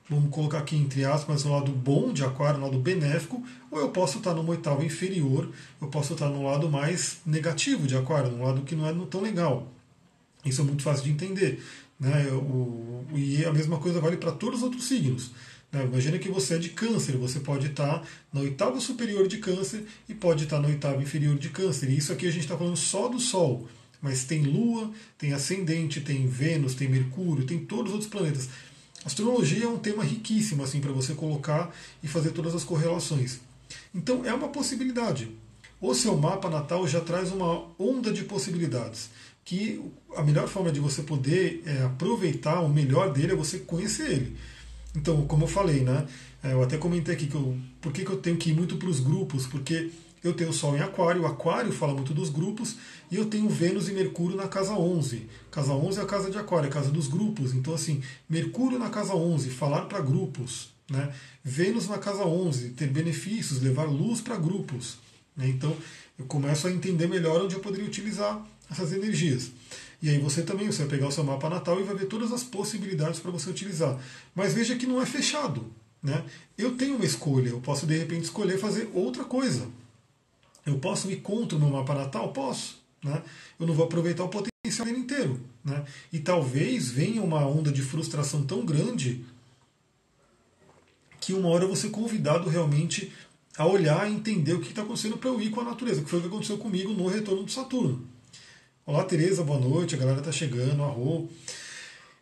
[0.09, 3.89] vamos colocar aqui entre aspas, no lado bom de Aquário, no lado benéfico, ou eu
[3.89, 5.49] posso estar numa oitava inferior,
[5.81, 9.21] eu posso estar no lado mais negativo de Aquário, no lado que não é tão
[9.21, 9.71] legal.
[10.43, 11.63] Isso é muito fácil de entender.
[11.97, 12.27] Né?
[12.33, 15.31] O, e a mesma coisa vale para todos os outros signos.
[15.73, 15.83] Né?
[15.83, 20.13] Imagina que você é de câncer, você pode estar na oitava superior de câncer e
[20.13, 21.89] pode estar na oitava inferior de câncer.
[21.89, 23.67] E isso aqui a gente está falando só do Sol
[24.03, 28.49] mas tem Lua, tem Ascendente, tem Vênus, tem Mercúrio, tem todos os outros planetas.
[29.05, 33.39] Astrologia é um tema riquíssimo assim para você colocar e fazer todas as correlações.
[33.95, 35.31] Então é uma possibilidade.
[35.79, 39.09] O seu mapa natal já traz uma onda de possibilidades.
[39.45, 39.81] Que
[40.17, 44.37] a melhor forma de você poder é, aproveitar o melhor dele é você conhecer ele.
[44.95, 46.05] Então, como eu falei, né?
[46.43, 48.77] É, eu até comentei aqui que eu, por que, que eu tenho que ir muito
[48.77, 49.89] para os grupos, porque
[50.23, 52.77] eu tenho o Sol em Aquário, o Aquário fala muito dos grupos,
[53.11, 55.27] e eu tenho Vênus e Mercúrio na casa 11.
[55.51, 57.53] Casa 11 é a casa de Aquário, é a casa dos grupos.
[57.53, 60.69] Então, assim, Mercúrio na casa 11, falar para grupos.
[60.89, 61.13] Né?
[61.43, 64.97] Vênus na casa 11, ter benefícios, levar luz para grupos.
[65.35, 65.47] Né?
[65.49, 65.75] Então,
[66.17, 69.51] eu começo a entender melhor onde eu poderia utilizar essas energias.
[70.03, 72.33] E aí você também você vai pegar o seu mapa natal e vai ver todas
[72.33, 73.97] as possibilidades para você utilizar.
[74.35, 75.65] Mas veja que não é fechado.
[76.03, 76.25] Né?
[76.57, 79.65] Eu tenho uma escolha, eu posso de repente escolher fazer outra coisa.
[80.65, 82.33] Eu posso ir contra o meu mapa natal?
[82.33, 82.83] Posso.
[83.01, 83.23] Né?
[83.57, 85.39] Eu não vou aproveitar o potencial dele inteiro.
[85.63, 85.85] Né?
[86.11, 89.23] E talvez venha uma onda de frustração tão grande
[91.21, 93.09] que uma hora vou ser convidado realmente
[93.57, 96.09] a olhar e entender o que está acontecendo para eu ir com a natureza, que
[96.09, 98.11] foi o que aconteceu comigo no retorno do Saturno.
[98.85, 101.29] Olá, Tereza, boa noite, a galera está chegando, arro.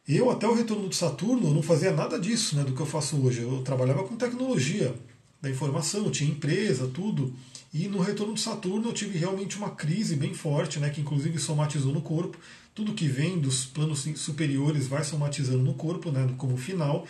[0.07, 3.19] Eu, até o retorno do Saturno, não fazia nada disso, né, do que eu faço
[3.19, 3.41] hoje.
[3.41, 4.93] Eu trabalhava com tecnologia
[5.41, 7.33] da informação, tinha empresa, tudo.
[7.73, 11.39] E no retorno de Saturno eu tive realmente uma crise bem forte, né, que inclusive
[11.39, 12.37] somatizou no corpo.
[12.75, 17.07] Tudo que vem dos planos superiores vai somatizando no corpo, né, como final.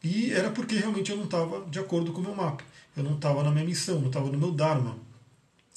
[0.00, 2.62] E era porque realmente eu não estava de acordo com o meu mapa.
[2.96, 4.96] Eu não estava na minha missão, não estava no meu Dharma.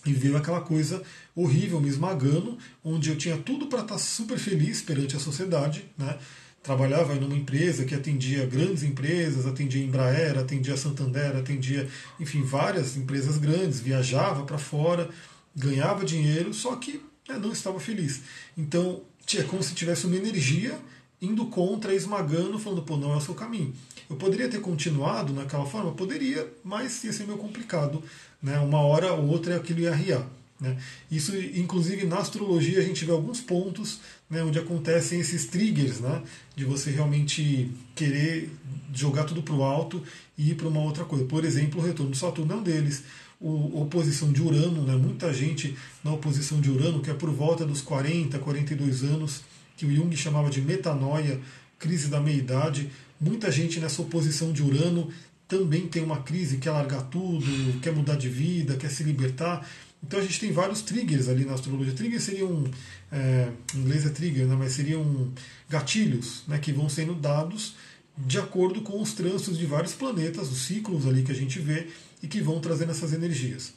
[0.05, 1.01] E veio aquela coisa
[1.35, 5.85] horrível me esmagando, onde eu tinha tudo para estar tá super feliz perante a sociedade,
[5.97, 6.17] né?
[6.65, 11.87] trabalhava em uma empresa que atendia grandes empresas, atendia Embraer, atendia Santander, atendia,
[12.19, 15.07] enfim, várias empresas grandes, viajava para fora,
[15.55, 18.21] ganhava dinheiro, só que né, não estava feliz.
[18.57, 19.03] Então,
[19.37, 20.75] é como se tivesse uma energia
[21.21, 23.73] indo contra, esmagando, falando, pô, não é o seu caminho.
[24.09, 25.91] Eu poderia ter continuado naquela forma?
[25.91, 28.03] Poderia, mas ia ser meio complicado.
[28.41, 28.59] Né?
[28.59, 30.27] Uma hora ou outra aquilo ia riar.
[30.59, 30.77] Né?
[31.11, 36.23] Isso, inclusive, na astrologia a gente vê alguns pontos né, onde acontecem esses triggers, né,
[36.55, 38.49] de você realmente querer
[38.93, 40.01] jogar tudo para o alto
[40.37, 41.25] e ir para uma outra coisa.
[41.25, 43.03] Por exemplo, o retorno do Saturno é um deles.
[43.39, 47.65] O, oposição de Urano, né, muita gente na oposição de Urano, que é por volta
[47.65, 49.41] dos 40, 42 anos,
[49.75, 51.39] que o Jung chamava de metanoia,
[51.77, 52.89] crise da meia-idade.
[53.19, 55.09] Muita gente nessa oposição de Urano
[55.47, 57.45] também tem uma crise, quer largar tudo,
[57.81, 59.67] quer mudar de vida, quer se libertar.
[60.03, 61.93] Então a gente tem vários triggers ali na astrologia.
[61.93, 62.63] Triggers seriam,
[63.11, 65.31] é, em inglês é trigger, né, mas seriam
[65.69, 67.75] gatilhos né, que vão sendo dados
[68.17, 71.87] de acordo com os trânsitos de vários planetas, os ciclos ali que a gente vê
[72.23, 73.73] e que vão trazendo essas energias.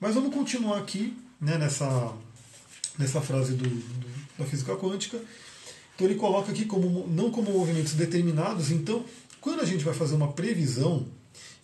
[0.00, 2.12] Mas vamos continuar aqui né, nessa,
[2.98, 5.18] nessa frase do, do, da física quântica.
[5.94, 8.70] Então ele coloca aqui como não como movimentos determinados.
[8.70, 9.04] Então,
[9.40, 11.06] quando a gente vai fazer uma previsão,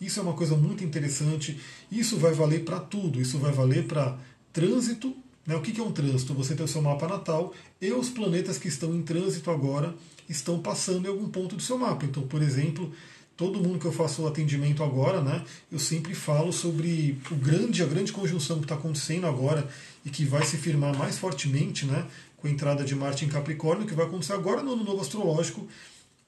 [0.01, 1.59] isso é uma coisa muito interessante.
[1.91, 3.21] Isso vai valer para tudo.
[3.21, 4.17] Isso vai valer para
[4.53, 5.15] trânsito.
[5.47, 5.57] Né?
[5.57, 6.35] O que é um trânsito?
[6.35, 9.95] Você tem o seu mapa natal e os planetas que estão em trânsito agora
[10.29, 12.05] estão passando em algum ponto do seu mapa.
[12.05, 12.93] Então, por exemplo,
[13.39, 17.83] todo mundo que eu faço o atendimento agora, né, eu sempre falo sobre o grande,
[17.83, 19.67] a grande conjunção que está acontecendo agora
[20.05, 22.05] e que vai se firmar mais fortemente, né,
[22.41, 25.67] com a entrada de Marte em Capricórnio, que vai acontecer agora no ano novo astrológico.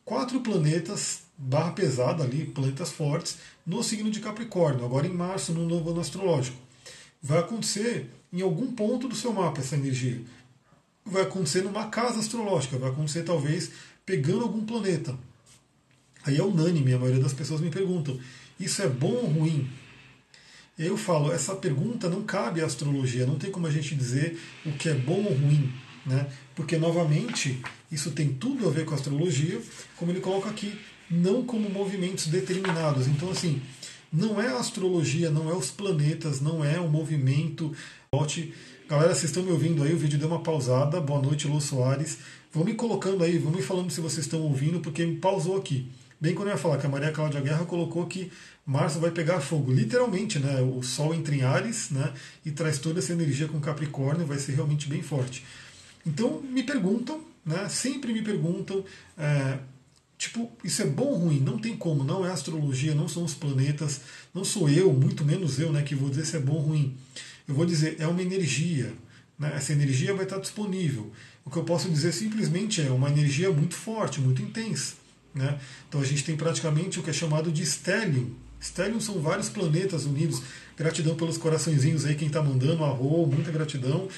[0.04, 5.66] Quatro planetas, barra pesada ali, planetas fortes, no signo de Capricórnio, agora em março, no
[5.66, 6.56] novo ano astrológico.
[7.22, 10.20] Vai acontecer em algum ponto do seu mapa essa energia.
[11.04, 13.70] Vai acontecer numa casa astrológica, vai acontecer talvez
[14.04, 15.16] pegando algum planeta.
[16.24, 18.18] Aí é unânime, a maioria das pessoas me perguntam:
[18.58, 19.70] isso é bom ou ruim?
[20.78, 24.72] Eu falo: essa pergunta não cabe à astrologia, não tem como a gente dizer o
[24.72, 25.72] que é bom ou ruim.
[26.06, 26.26] Né?
[26.54, 27.60] Porque, novamente,
[27.90, 29.60] isso tem tudo a ver com a astrologia,
[29.96, 30.78] como ele coloca aqui,
[31.10, 33.06] não como movimentos determinados.
[33.06, 33.60] Então, assim,
[34.12, 37.74] não é a astrologia, não é os planetas, não é o movimento.
[38.88, 39.92] Galera, vocês estão me ouvindo aí?
[39.92, 41.00] O vídeo deu uma pausada.
[41.00, 42.18] Boa noite, Lu Soares.
[42.52, 45.88] Vão me colocando aí, vão me falando se vocês estão ouvindo, porque me pausou aqui.
[46.20, 48.32] Bem quando eu ia falar que a Maria Cláudia Guerra colocou que
[48.66, 50.60] março vai pegar fogo, literalmente, né?
[50.60, 52.12] O Sol entra em Ares, né?
[52.44, 55.44] E traz toda essa energia com Capricórnio, vai ser realmente bem forte.
[56.06, 57.68] Então me perguntam, né?
[57.68, 58.84] Sempre me perguntam,
[59.18, 59.58] é,
[60.16, 61.40] tipo, isso é bom ou ruim?
[61.40, 64.00] Não tem como, não é astrologia, não são os planetas,
[64.34, 65.82] não sou eu, muito menos eu, né?
[65.82, 66.96] Que vou dizer se é bom ou ruim.
[67.46, 68.92] Eu vou dizer, é uma energia.
[69.38, 69.52] Né?
[69.56, 71.10] Essa energia vai estar disponível.
[71.44, 74.94] O que eu posso dizer simplesmente é uma energia muito forte, muito intensa.
[75.34, 75.58] Né?
[75.88, 78.30] Então a gente tem praticamente o que é chamado de stellium.
[78.60, 80.42] Stellium são vários planetas unidos.
[80.76, 84.08] Gratidão pelos coraçõezinhos aí, quem está mandando, arro, muita gratidão.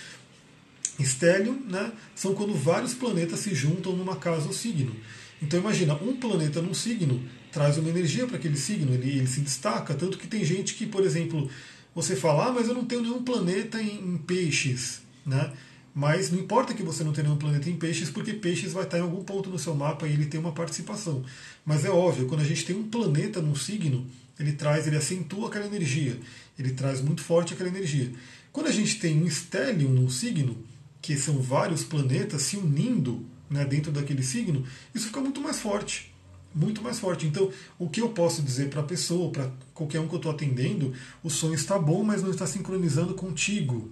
[1.00, 4.94] Stellium né, são quando vários planetas se juntam numa casa ou signo.
[5.40, 9.40] Então imagina, um planeta num signo traz uma energia para aquele signo, ele, ele, se
[9.40, 11.50] destaca, tanto que tem gente que, por exemplo,
[11.94, 15.52] você fala, ah, mas eu não tenho nenhum planeta em, em peixes, né?
[15.94, 18.96] Mas não importa que você não tenha nenhum planeta em peixes, porque peixes vai estar
[18.98, 21.22] em algum ponto no seu mapa e ele tem uma participação.
[21.66, 24.06] Mas é óbvio, quando a gente tem um planeta num signo,
[24.40, 26.18] ele traz, ele acentua aquela energia,
[26.58, 28.10] ele traz muito forte aquela energia.
[28.50, 30.56] Quando a gente tem um estélio num signo,
[31.02, 36.14] que são vários planetas se unindo né, dentro daquele signo, isso fica muito mais forte.
[36.54, 37.26] Muito mais forte.
[37.26, 40.30] Então, o que eu posso dizer para a pessoa, para qualquer um que eu estou
[40.30, 43.90] atendendo, o sonho está bom, mas não está sincronizando contigo.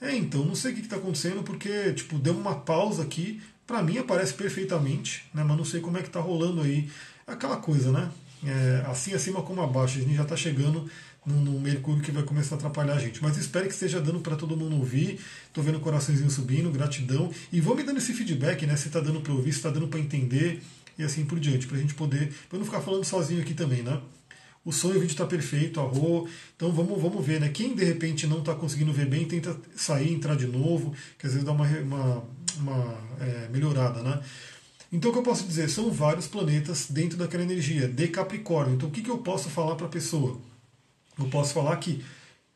[0.00, 3.40] É, então, não sei o que está acontecendo, porque, tipo, deu uma pausa aqui.
[3.66, 5.42] Para mim aparece perfeitamente, né?
[5.42, 6.88] Mas não sei como é que está rolando aí.
[7.26, 8.10] Aquela coisa, né?
[8.44, 9.98] É, assim acima como abaixo.
[9.98, 10.88] A gente já está chegando
[11.26, 13.22] no, Mercúrio que vai começar a atrapalhar a gente.
[13.22, 15.18] Mas espero que esteja dando para todo mundo ouvir.
[15.46, 17.30] Estou vendo o coraçãozinho subindo, gratidão.
[17.52, 18.76] E vou me dando esse feedback, né?
[18.76, 20.62] Se está dando para ouvir, se está dando para entender
[20.98, 23.82] e assim por diante, para a gente poder, para não ficar falando sozinho aqui também,
[23.82, 24.00] né?
[24.66, 26.28] o sonho o vídeo está perfeito, arro.
[26.56, 27.48] Então vamos, vamos ver, né?
[27.48, 31.32] Quem de repente não está conseguindo ver bem, tenta sair, entrar de novo, que às
[31.32, 32.24] vezes dá uma, uma,
[32.56, 34.20] uma é, melhorada, né?
[34.92, 35.70] Então o que eu posso dizer?
[35.70, 38.74] São vários planetas dentro daquela energia, de Capricórnio.
[38.74, 40.40] Então o que, que eu posso falar para a pessoa?
[41.18, 42.04] Eu posso falar que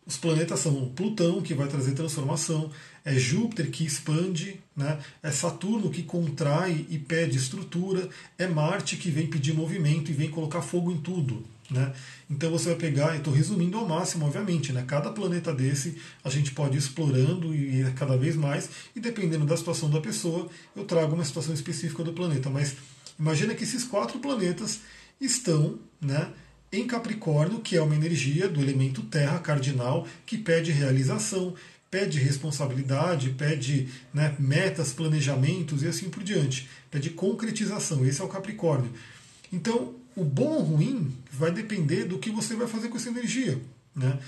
[0.07, 2.70] os planetas são Plutão, que vai trazer transformação,
[3.05, 4.99] é Júpiter que expande, né?
[5.23, 10.29] é Saturno que contrai e pede estrutura, é Marte que vem pedir movimento e vem
[10.29, 11.44] colocar fogo em tudo.
[11.70, 11.92] Né?
[12.29, 14.85] Então você vai pegar, estou resumindo ao máximo, obviamente, né?
[14.85, 19.57] cada planeta desse a gente pode ir explorando e cada vez mais, e dependendo da
[19.57, 22.51] situação da pessoa, eu trago uma situação específica do planeta.
[22.51, 22.75] Mas
[23.16, 24.81] imagina que esses quatro planetas
[25.20, 26.33] estão né,
[26.73, 31.55] em Capricórnio, que é uma energia do elemento Terra cardinal, que pede realização,
[31.91, 36.69] pede responsabilidade, pede né, metas, planejamentos e assim por diante.
[36.91, 38.07] Pede concretização.
[38.07, 38.93] Esse é o Capricórnio.
[39.53, 43.61] Então, o bom ou ruim vai depender do que você vai fazer com essa energia.
[43.95, 44.19] Né?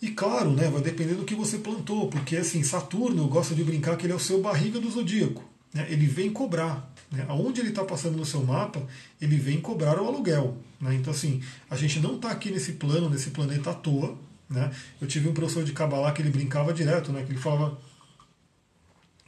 [0.00, 3.64] E claro, né, vai depender do que você plantou, porque assim, Saturno, eu gosto de
[3.64, 5.44] brincar que ele é o seu barriga do zodíaco.
[5.72, 6.92] Né, ele vem cobrar.
[7.10, 8.82] Né, aonde ele está passando no seu mapa,
[9.20, 10.56] ele vem cobrar o aluguel.
[10.80, 14.16] Né, então, assim, a gente não está aqui nesse plano, nesse planeta à toa.
[14.48, 17.78] Né, eu tive um professor de Kabbalah que ele brincava direto, né, que ele falava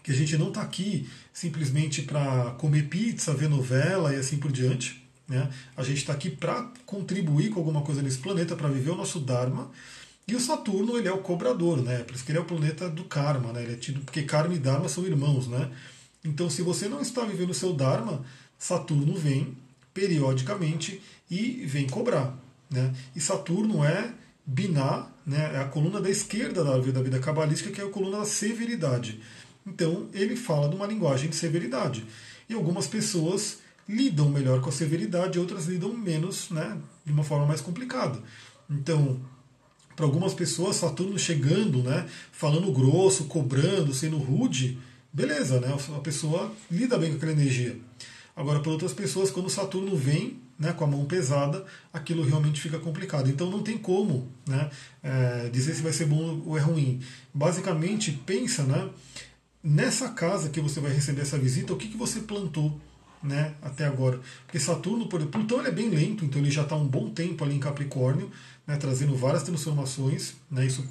[0.02, 4.50] que a gente não está aqui simplesmente para comer pizza, ver novela e assim por
[4.50, 5.06] diante.
[5.28, 5.50] Né?
[5.76, 9.20] A gente está aqui para contribuir com alguma coisa nesse planeta, para viver o nosso
[9.20, 9.70] Dharma.
[10.26, 11.98] E o Saturno ele é o cobrador, né?
[12.04, 13.62] Por isso que ele é o planeta do karma, né?
[13.62, 15.70] Ele é tido porque karma e dharma são irmãos, né?
[16.24, 18.24] Então, se você não está vivendo o seu dharma,
[18.58, 19.56] Saturno vem
[19.94, 21.00] periodicamente
[21.30, 22.36] e vem cobrar,
[22.70, 22.94] né?
[23.14, 24.12] E Saturno é
[24.44, 25.52] Biná, né?
[25.54, 28.24] É a coluna da esquerda da vida, da vida cabalística, que é a coluna da
[28.24, 29.20] severidade.
[29.66, 32.04] Então, ele fala de uma linguagem de severidade.
[32.48, 36.78] E algumas pessoas lidam melhor com a severidade, outras lidam menos, né?
[37.04, 38.20] De uma forma mais complicada.
[38.68, 39.20] Então,
[39.98, 44.78] para algumas pessoas, Saturno chegando, né, falando grosso, cobrando, sendo rude,
[45.12, 47.76] beleza, né, a pessoa lida bem com aquela energia.
[48.36, 52.78] Agora, para outras pessoas, quando Saturno vem né, com a mão pesada, aquilo realmente fica
[52.78, 53.28] complicado.
[53.30, 54.70] Então não tem como né,
[55.02, 57.00] é, dizer se vai ser bom ou é ruim.
[57.32, 58.88] Basicamente, pensa né,
[59.62, 62.80] nessa casa que você vai receber essa visita, o que, que você plantou
[63.22, 64.20] né, até agora.
[64.46, 67.44] Porque Saturno, por Plutão ele é bem lento, então ele já está um bom tempo
[67.44, 68.30] ali em Capricórnio,
[68.66, 70.86] né, trazendo várias transformações, né, isso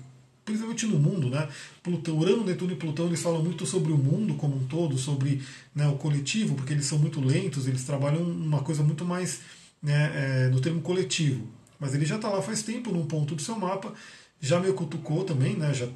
[0.48, 1.48] principalmente no mundo, né?
[1.84, 5.44] Plutão, Urano, Netuno e Plutão eles falam muito sobre o mundo como um todo, sobre
[5.76, 9.42] né, o coletivo, porque eles são muito lentos, eles trabalham uma coisa muito mais
[9.84, 11.46] né, é, no termo coletivo.
[11.78, 13.94] Mas ele já está lá faz tempo num ponto do seu mapa,
[14.40, 15.74] já me cutucou também, né?
[15.74, 15.90] Já,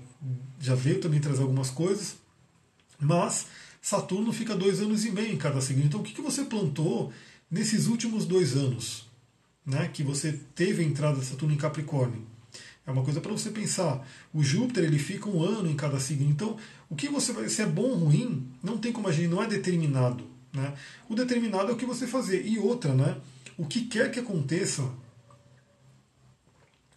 [0.59, 2.17] já veio também trazer algumas coisas,
[2.99, 3.47] mas
[3.81, 5.85] Saturno fica dois anos e meio em cada signo.
[5.85, 7.13] Então, o que, que você plantou
[7.49, 9.09] nesses últimos dois anos,
[9.65, 12.30] né, que você teve a entrada de Saturno em Capricórnio?
[12.91, 14.05] É uma coisa para você pensar.
[14.33, 16.29] O Júpiter ele fica um ano em cada signo.
[16.29, 16.57] Então,
[16.89, 19.41] o que você vai, se é bom ou ruim, não tem como a gente, não
[19.41, 20.25] é determinado.
[20.53, 20.73] Né?
[21.07, 22.45] O determinado é o que você fazer.
[22.45, 23.17] E outra, né?
[23.57, 24.87] O que quer que aconteça,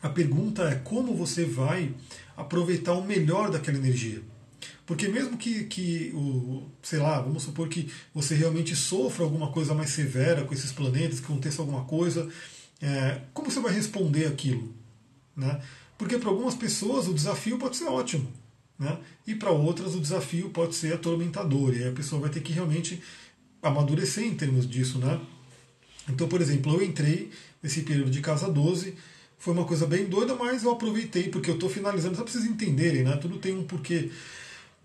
[0.02, 1.94] a pergunta é como você vai
[2.36, 4.20] aproveitar o melhor daquela energia.
[4.84, 9.72] Porque mesmo que, que o, sei lá, vamos supor que você realmente sofra alguma coisa
[9.74, 12.28] mais severa com esses planetas, que aconteça alguma coisa,
[12.82, 14.74] é, como você vai responder aquilo?
[15.34, 15.60] Né?
[15.96, 18.30] Porque para algumas pessoas o desafio pode ser ótimo,
[18.78, 18.98] né?
[19.26, 22.52] e para outras o desafio pode ser atormentador, e aí a pessoa vai ter que
[22.52, 23.00] realmente
[23.62, 24.98] amadurecer em termos disso.
[24.98, 25.20] Né?
[26.08, 27.30] Então, por exemplo, eu entrei
[27.62, 28.94] nesse período de casa 12,
[29.38, 32.44] foi uma coisa bem doida, mas eu aproveitei, porque eu estou finalizando, só para vocês
[32.44, 33.16] entenderem, né?
[33.16, 34.10] tudo tem um porquê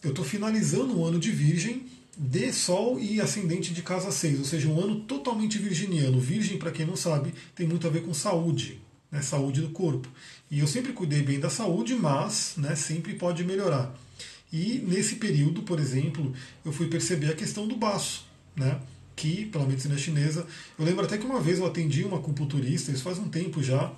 [0.02, 1.86] eu estou finalizando um ano de Virgem
[2.18, 6.20] de Sol e ascendente de casa 6, ou seja, um ano totalmente virginiano.
[6.20, 10.08] Virgem, para quem não sabe, tem muito a ver com saúde, né, saúde do corpo.
[10.50, 13.94] E eu sempre cuidei bem da saúde, mas né, sempre pode melhorar.
[14.52, 16.34] E nesse período, por exemplo,
[16.66, 18.80] eu fui perceber a questão do baço, né,
[19.16, 23.04] que pela medicina chinesa, eu lembro até que uma vez eu atendi uma acupunturista, isso
[23.04, 23.92] faz um tempo já,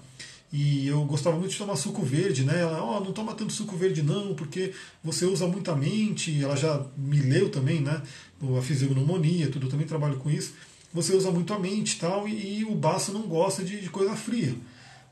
[0.52, 2.60] e eu gostava muito de tomar suco verde, né?
[2.60, 6.44] Ela, ó, oh, não toma tanto suco verde não, porque você usa muita mente.
[6.44, 8.02] Ela já me leu também, né?
[8.58, 10.54] A fisiognomonia, tudo, eu também trabalho com isso.
[10.94, 14.14] Você usa muito a mente tal, e, e o baço não gosta de, de, coisa
[14.14, 14.54] fria.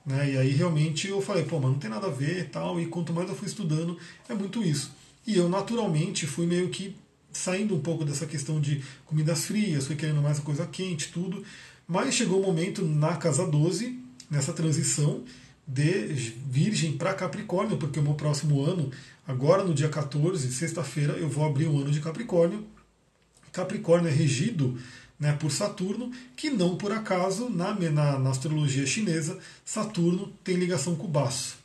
[0.05, 0.33] Né?
[0.33, 2.79] E aí realmente eu falei, pô, mas não tem nada a ver tal.
[2.79, 4.91] E quanto mais eu fui estudando, é muito isso.
[5.25, 6.95] E eu naturalmente fui meio que
[7.31, 11.43] saindo um pouco dessa questão de comidas frias, fui querendo mais coisa quente, tudo.
[11.87, 15.23] Mas chegou o um momento na casa 12 nessa transição
[15.67, 18.91] de Virgem para Capricórnio, porque o meu próximo ano,
[19.27, 22.65] agora no dia 14, sexta-feira, eu vou abrir um ano de Capricórnio.
[23.51, 24.77] Capricórnio é regido
[25.19, 30.95] né, por Saturno, que não por acaso, na, na, na astrologia chinesa, Saturno tem ligação
[30.95, 31.57] com o baço.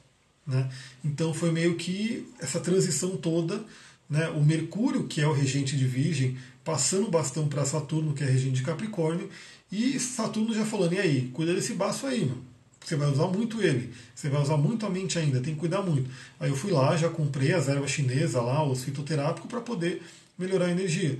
[0.46, 0.68] Né?
[1.04, 3.64] Então foi meio que essa transição toda,
[4.10, 8.24] né, o Mercúrio, que é o regente de Virgem, passando o bastão para Saturno, que
[8.24, 9.30] é regente de Capricórnio,
[9.70, 13.62] e Saturno já falando, e aí, cuida desse baço aí, mano você vai usar muito
[13.62, 16.10] ele, você vai usar muito a mente ainda, tem que cuidar muito.
[16.38, 20.02] Aí eu fui lá, já comprei as ervas chinesas lá, os fitoterápicos, para poder
[20.38, 21.18] melhorar a energia.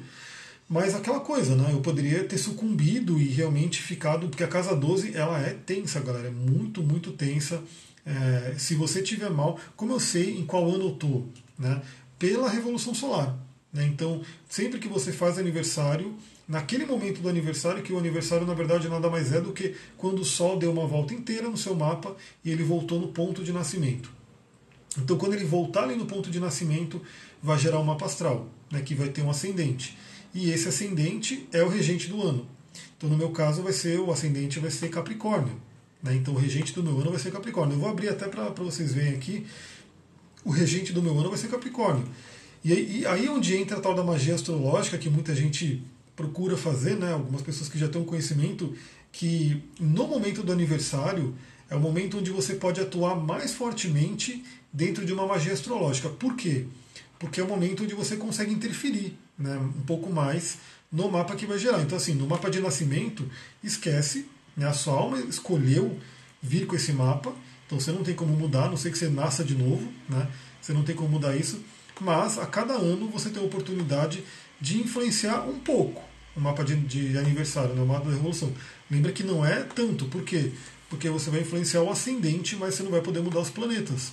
[0.69, 1.71] Mas aquela coisa, né?
[1.73, 6.29] Eu poderia ter sucumbido e realmente ficado, porque a casa 12 ela é tensa, galera,
[6.29, 7.63] é muito, muito tensa.
[8.07, 11.23] É, se você tiver mal, como eu sei em qual ano eu tô,
[11.59, 11.83] né?
[12.19, 13.37] Pela Revolução Solar.
[13.73, 13.85] Né?
[13.87, 16.15] Então, sempre que você faz aniversário,
[16.47, 20.21] naquele momento do aniversário, que o aniversário na verdade nada mais é do que quando
[20.21, 23.53] o Sol deu uma volta inteira no seu mapa e ele voltou no ponto de
[23.53, 24.11] nascimento.
[24.97, 27.03] Então, quando ele voltar ali no ponto de nascimento,
[27.43, 29.99] vai gerar um mapa astral, né, que vai ter um ascendente.
[30.35, 32.47] E esse ascendente é o regente do ano.
[32.97, 35.55] Então, no meu caso, vai ser o ascendente vai ser Capricórnio.
[36.03, 36.17] Né?
[36.17, 37.77] Então, o regente do meu ano vai ser Capricórnio.
[37.77, 39.47] Eu vou abrir até para vocês verem aqui
[40.45, 42.07] o regente do meu ano vai ser Capricórnio.
[42.63, 45.83] E, e aí é onde entra a tal da magia astrológica que muita gente
[46.15, 47.13] procura fazer, né?
[47.13, 48.75] Algumas pessoas que já têm um conhecimento
[49.11, 51.35] que no momento do aniversário
[51.71, 56.09] é o momento onde você pode atuar mais fortemente dentro de uma magia astrológica.
[56.09, 56.67] Por quê?
[57.19, 60.59] Porque é o momento onde você consegue interferir né, um pouco mais
[60.91, 61.83] no mapa que vai gerar.
[61.83, 63.29] Então, assim, no mapa de nascimento,
[63.63, 64.27] esquece,
[64.57, 65.99] né, a sua alma escolheu
[66.43, 67.35] vir com esse mapa,
[67.67, 70.29] então você não tem como mudar, a não sei que você nasça de novo, né,
[70.61, 71.61] você não tem como mudar isso,
[72.01, 74.25] mas a cada ano você tem a oportunidade
[74.61, 76.03] de influenciar um pouco
[76.37, 78.53] o mapa de, de aniversário, né, o mapa da revolução.
[78.91, 80.53] Lembra que não é tanto, por quê?
[80.91, 84.13] Porque você vai influenciar o ascendente, mas você não vai poder mudar os planetas.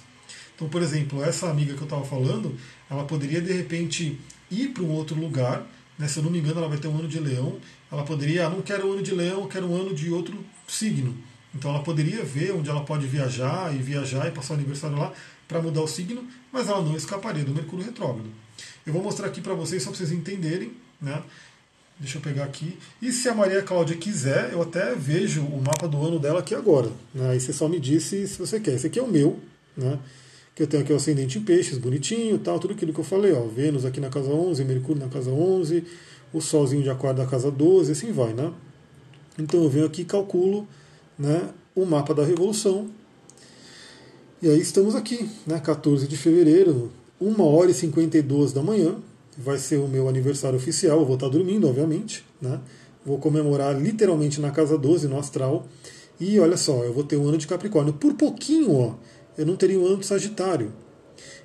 [0.56, 2.56] Então, por exemplo, essa amiga que eu estava falando,
[2.90, 4.20] ela poderia de repente
[4.52, 5.66] ir para um outro lugar,
[5.98, 7.58] né, se eu não me engano, ela vai ter um ano de leão,
[7.92, 10.38] ela poderia, ah, não quero um ano de leão, quero um ano de outro
[10.68, 11.16] signo.
[11.54, 15.12] Então ela poderia ver onde ela pode viajar e viajar e passar o aniversário lá
[15.48, 18.30] para mudar o signo, mas ela não escaparia do Mercúrio retrógrado.
[18.86, 20.72] Eu vou mostrar aqui para vocês, só para vocês entenderem,
[21.02, 21.22] né?
[22.00, 22.80] Deixa eu pegar aqui.
[23.00, 26.56] E se a Maria Cláudia quiser, eu até vejo o mapa do ano dela aqui
[26.56, 26.90] agora.
[27.14, 27.30] Né?
[27.32, 28.74] Aí você só me disse se você quer.
[28.74, 29.40] Esse aqui é o meu,
[29.78, 30.00] né?
[30.56, 33.32] Que eu tenho aqui o ascendente em peixes, bonitinho, tal, tudo aquilo que eu falei.
[33.34, 35.84] Ó, Vênus aqui na casa 11, Mercúrio na casa 11,
[36.34, 38.52] o Solzinho de Aquário na casa 12, assim vai, né?
[39.38, 40.68] Então eu venho aqui e calculo
[41.18, 42.90] né, o mapa da Revolução.
[44.42, 48.96] E aí estamos aqui, né, 14 de fevereiro, 1 hora e 52 da manhã,
[49.38, 52.60] vai ser o meu aniversário oficial, eu vou estar dormindo, obviamente, né?
[53.06, 55.68] Vou comemorar literalmente na casa 12, no astral.
[56.20, 57.94] E olha só, eu vou ter um ano de Capricórnio.
[57.94, 58.94] Por pouquinho, ó,
[59.38, 60.74] eu não teria ano de Sagitário.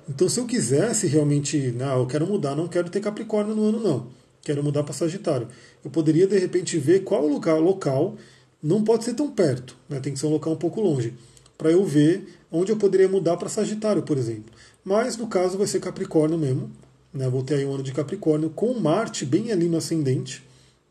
[0.09, 3.63] Então, se eu quisesse realmente, não, né, eu quero mudar, não quero ter Capricórnio no
[3.63, 4.07] ano, não.
[4.41, 5.47] Quero mudar para Sagitário.
[5.83, 8.15] Eu poderia, de repente, ver qual lugar local,
[8.63, 11.13] não pode ser tão perto, né, tem que ser um local um pouco longe,
[11.57, 14.53] para eu ver onde eu poderia mudar para Sagitário, por exemplo.
[14.83, 16.71] Mas, no caso, vai ser Capricórnio mesmo,
[17.13, 17.27] né?
[17.27, 20.43] Vou ter aí um ano de Capricórnio com Marte bem ali no ascendente.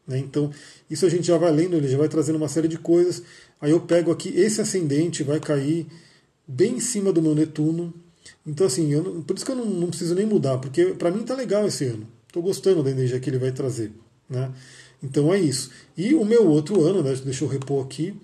[0.06, 0.18] Né?
[0.18, 0.50] Então,
[0.90, 3.22] isso a gente já vai lendo, ele já vai trazendo uma série de coisas.
[3.60, 5.86] Aí eu pego aqui, esse ascendente vai cair
[6.46, 7.92] bem em cima do meu Netuno.
[8.46, 11.24] Então, assim, eu, por isso que eu não, não preciso nem mudar, porque para mim
[11.24, 12.06] tá legal esse ano.
[12.26, 13.92] Estou gostando da energia que ele vai trazer.
[14.28, 14.52] Né?
[15.02, 15.70] Então é isso.
[15.96, 18.14] E o meu outro ano, né, deixa eu repor aqui,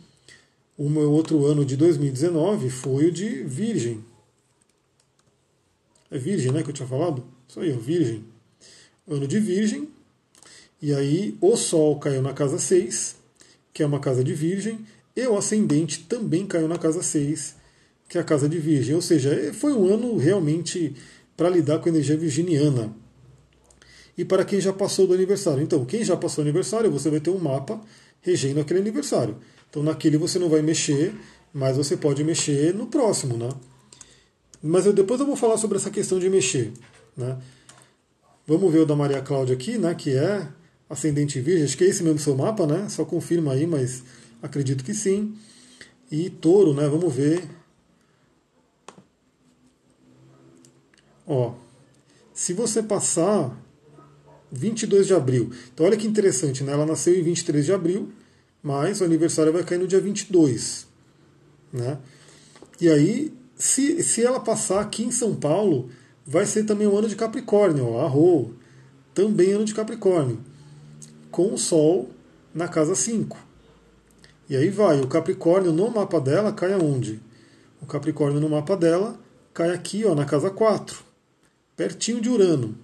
[0.76, 4.04] o meu outro ano de 2019 foi o de Virgem.
[6.10, 7.24] É Virgem, né, que eu tinha falado?
[7.48, 8.24] Isso aí, Virgem.
[9.08, 9.88] Ano de Virgem.
[10.80, 13.16] E aí o Sol caiu na casa 6,
[13.72, 17.54] que é uma casa de Virgem, e o ascendente também caiu na casa 6,
[18.12, 18.94] que é a casa de Virgem.
[18.94, 20.94] Ou seja, foi um ano realmente
[21.34, 22.94] para lidar com a energia virginiana.
[24.18, 25.62] E para quem já passou do aniversário.
[25.62, 27.80] Então, quem já passou do aniversário, você vai ter um mapa
[28.20, 29.38] regendo aquele aniversário.
[29.70, 31.14] Então, naquele você não vai mexer,
[31.54, 33.48] mas você pode mexer no próximo, né?
[34.62, 36.70] Mas eu, depois eu vou falar sobre essa questão de mexer.
[37.16, 37.38] Né?
[38.46, 40.46] Vamos ver o da Maria Cláudia aqui, né, que é
[40.88, 42.86] ascendente virgem, acho que é esse mesmo seu mapa, né?
[42.90, 44.04] Só confirma aí, mas
[44.42, 45.34] acredito que sim.
[46.10, 46.86] E touro, né?
[46.86, 47.61] Vamos ver.
[51.32, 51.54] Ó,
[52.32, 53.56] se você passar
[54.52, 55.50] 22 de abril.
[55.72, 56.72] Então olha que interessante, né?
[56.72, 58.10] Ela nasceu em 23 de abril,
[58.62, 60.86] mas o aniversário vai cair no dia 22,
[61.72, 61.98] né?
[62.78, 65.88] E aí, se, se ela passar aqui em São Paulo,
[66.26, 68.54] vai ser também um ano de Capricórnio, arro,
[69.14, 70.38] também ano de Capricórnio,
[71.30, 72.10] com o Sol
[72.54, 73.38] na casa 5.
[74.50, 77.20] E aí vai, o Capricórnio no mapa dela cai aonde?
[77.80, 79.18] O Capricórnio no mapa dela
[79.54, 81.02] cai aqui, ó, na casa 4,
[81.76, 82.74] pertinho de Urano.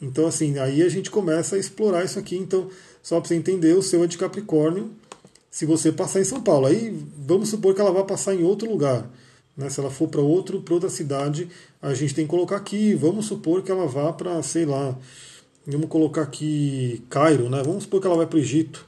[0.00, 2.36] Então, assim, aí a gente começa a explorar isso aqui.
[2.36, 2.68] Então,
[3.02, 4.90] só para você entender, o seu é de Capricórnio,
[5.50, 6.66] se você passar em São Paulo.
[6.66, 9.10] Aí, vamos supor que ela vai passar em outro lugar.
[9.56, 9.68] Né?
[9.68, 11.48] Se ela for para outro, para outra cidade,
[11.82, 12.94] a gente tem que colocar aqui.
[12.94, 14.96] Vamos supor que ela vá para, sei lá,
[15.66, 17.62] vamos colocar aqui Cairo, né?
[17.64, 18.86] Vamos supor que ela vai para o Egito.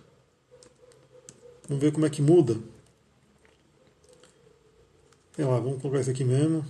[1.68, 2.57] Vamos ver como é que muda.
[5.35, 6.64] Sei lá, vamos colocar isso aqui mesmo.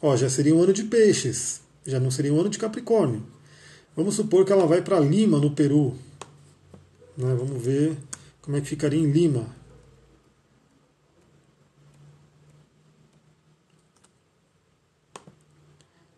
[0.00, 3.24] Ó, já seria um ano de peixes, já não seria um ano de Capricórnio.
[3.96, 5.96] Vamos supor que ela vai para Lima, no Peru.
[7.16, 7.34] Né?
[7.34, 7.96] Vamos ver
[8.40, 9.58] como é que ficaria em Lima.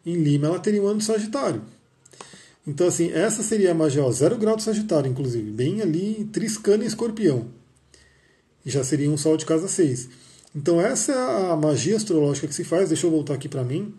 [0.04, 1.62] em Lima, ela teria um ano de Sagitário.
[2.66, 6.84] Então, assim, essa seria a magia, ó, zero grau de Sagitário, inclusive, bem ali, triscando
[6.84, 7.48] em escorpião.
[8.64, 10.08] E já seria um sol de casa 6.
[10.54, 12.88] Então, essa é a magia astrológica que se faz.
[12.88, 13.94] Deixa eu voltar aqui para mim.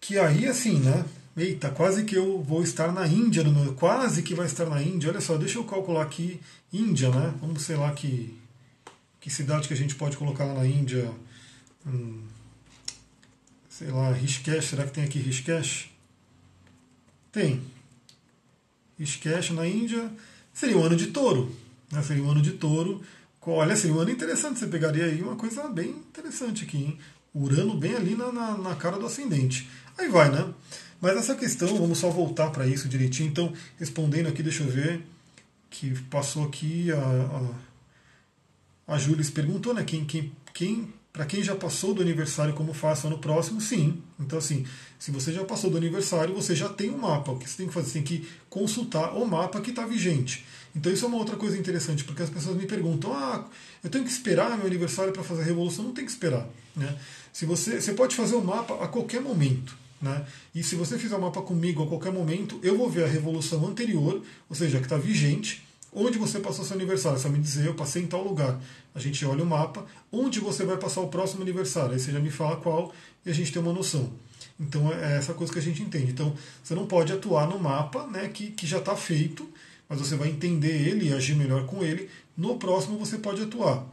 [0.00, 1.04] Que aí, assim, né?
[1.36, 5.10] Eita, quase que eu vou estar na Índia, meu, quase que vai estar na Índia.
[5.10, 6.40] Olha só, deixa eu calcular aqui
[6.72, 7.32] Índia, né?
[7.40, 8.36] Vamos sei lá que,
[9.20, 11.10] que cidade que a gente pode colocar lá na Índia
[11.86, 12.22] Hum,
[13.68, 15.90] sei lá, Rishikesh, será que tem aqui Rishikesh?
[17.32, 17.62] Tem.
[18.98, 20.10] Rishikesh na Índia
[20.52, 21.54] seria um ano de touro.
[21.90, 22.02] Né?
[22.02, 23.02] Seria um ano de touro.
[23.50, 24.58] Olha, seria um ano interessante.
[24.58, 26.98] Você pegaria aí uma coisa bem interessante aqui, hein?
[27.34, 29.68] Urano bem ali na, na, na cara do ascendente.
[29.98, 30.52] Aí vai, né?
[31.00, 33.28] Mas essa questão, vamos só voltar para isso direitinho.
[33.28, 35.04] Então, respondendo aqui, deixa eu ver,
[35.68, 37.56] que passou aqui a,
[38.88, 38.98] a, a
[39.34, 39.82] perguntou, né?
[39.84, 43.60] Quem, quem, quem para quem já passou do aniversário, como faço ano próximo?
[43.60, 44.00] Sim.
[44.18, 44.64] Então, assim,
[44.98, 47.32] se você já passou do aniversário, você já tem um mapa.
[47.32, 47.88] O que você tem que fazer?
[47.88, 50.44] Você tem que consultar o mapa que está vigente.
[50.74, 53.44] Então, isso é uma outra coisa interessante, porque as pessoas me perguntam: ah,
[53.82, 55.84] eu tenho que esperar meu aniversário para fazer a revolução?
[55.84, 56.48] Não tem que esperar.
[56.76, 56.96] Né?
[57.32, 59.76] Se você, você pode fazer o mapa a qualquer momento.
[60.00, 60.24] Né?
[60.54, 63.66] E se você fizer o mapa comigo a qualquer momento, eu vou ver a revolução
[63.66, 65.62] anterior, ou seja, que está vigente,
[65.92, 67.18] onde você passou seu aniversário.
[67.18, 68.58] Você vai me dizer, eu passei em tal lugar.
[68.94, 71.92] A gente olha o mapa, onde você vai passar o próximo aniversário.
[71.92, 72.92] Aí você já me fala qual
[73.24, 74.10] e a gente tem uma noção.
[74.58, 76.12] Então é essa coisa que a gente entende.
[76.12, 79.48] Então você não pode atuar no mapa né, que, que já está feito,
[79.90, 82.08] mas você vai entender ele e agir melhor com ele.
[82.36, 83.84] No próximo você pode atuar.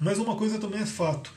[0.00, 1.30] Mas uma coisa também é fato.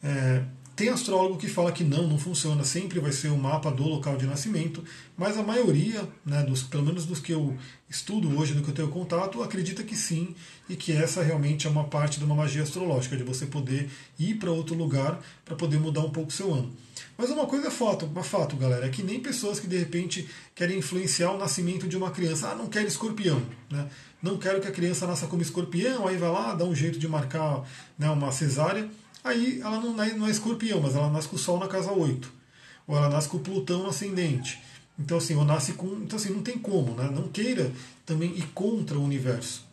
[0.00, 0.44] É,
[0.76, 4.16] tem astrólogo que fala que não, não funciona, sempre vai ser o mapa do local
[4.16, 4.82] de nascimento,
[5.16, 7.56] mas a maioria, né, dos, pelo menos dos que eu
[7.88, 10.34] estudo hoje, do que eu tenho contato, acredita que sim,
[10.68, 14.34] e que essa realmente é uma parte de uma magia astrológica, de você poder ir
[14.34, 16.72] para outro lugar para poder mudar um pouco o seu ano.
[17.16, 20.28] Mas uma coisa é fato, uma fato, galera, é que nem pessoas que de repente
[20.54, 22.50] querem influenciar o nascimento de uma criança.
[22.50, 23.40] Ah, não quero escorpião,
[23.70, 23.88] né?
[24.20, 27.06] Não quero que a criança nasça como escorpião, aí vai lá, dá um jeito de
[27.06, 27.62] marcar
[27.98, 28.88] né, uma cesárea
[29.24, 32.30] Aí ela não, não é escorpião, mas ela nasce com o Sol na casa 8.
[32.86, 34.60] Ou ela nasce com o Plutão no ascendente.
[34.98, 35.86] Então, assim, ou nasce com.
[36.02, 37.10] Então, assim, não tem como, né?
[37.10, 37.72] Não queira
[38.04, 39.66] também ir contra o universo.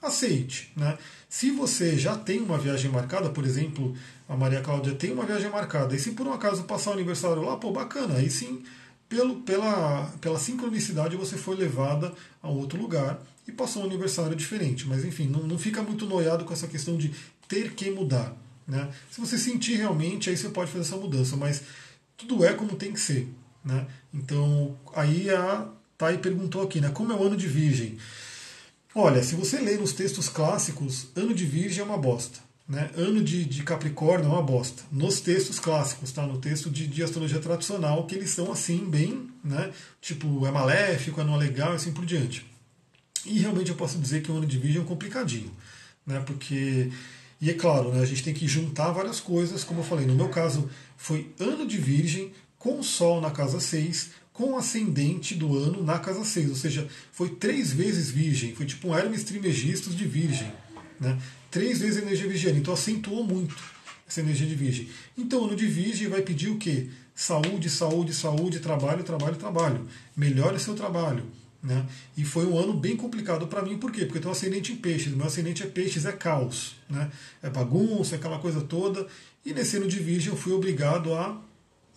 [0.00, 0.96] Aceite, né?
[1.36, 3.94] Se você já tem uma viagem marcada, por exemplo,
[4.26, 7.42] a Maria Cláudia tem uma viagem marcada, e se por um acaso passar o aniversário
[7.42, 8.62] lá, pô, bacana, aí sim,
[9.06, 12.10] pelo, pela, pela sincronicidade, você foi levada
[12.42, 14.88] a outro lugar e passou um aniversário diferente.
[14.88, 17.12] Mas enfim, não, não fica muito noiado com essa questão de
[17.46, 18.34] ter que mudar.
[18.66, 18.88] Né?
[19.10, 21.64] Se você sentir realmente, aí você pode fazer essa mudança, mas
[22.16, 23.28] tudo é como tem que ser.
[23.62, 23.86] Né?
[24.14, 25.68] Então, aí a
[25.98, 27.98] Thay perguntou aqui, né, como é o ano de Virgem?
[28.98, 32.40] Olha, se você ler nos textos clássicos, ano de Virgem é uma bosta.
[32.66, 32.90] Né?
[32.96, 34.84] Ano de, de Capricórnio é uma bosta.
[34.90, 36.22] Nos textos clássicos, tá?
[36.26, 39.70] no texto de, de astrologia tradicional, que eles são assim, bem, né?
[40.00, 42.46] tipo, é maléfico, é não é legal e assim por diante.
[43.26, 45.52] E realmente eu posso dizer que o ano de Virgem é complicadinho,
[46.06, 46.22] né?
[46.24, 46.90] porque
[47.38, 50.14] e é claro, né, a gente tem que juntar várias coisas, como eu falei, no
[50.14, 55.82] meu caso foi ano de Virgem, com Sol na casa 6, com ascendente do ano
[55.82, 60.04] na casa 6, ou seja, foi três vezes Virgem, foi tipo um Hermes Trimegistus de
[60.04, 60.52] Virgem.
[61.00, 61.18] Né?
[61.50, 63.56] Três vezes energia virgem, então acentuou muito
[64.06, 64.88] essa energia de Virgem.
[65.16, 66.88] Então, ano de Virgem vai pedir o quê?
[67.14, 69.86] Saúde, saúde, saúde, trabalho, trabalho, trabalho.
[70.14, 71.24] Melhore seu trabalho.
[71.62, 71.86] Né?
[72.14, 74.04] E foi um ano bem complicado para mim, por quê?
[74.04, 77.10] Porque eu tenho ascendente em peixes, meu ascendente é peixes, é caos, né?
[77.42, 79.06] é bagunça, é aquela coisa toda.
[79.44, 81.40] E nesse ano de virgem eu fui obrigado a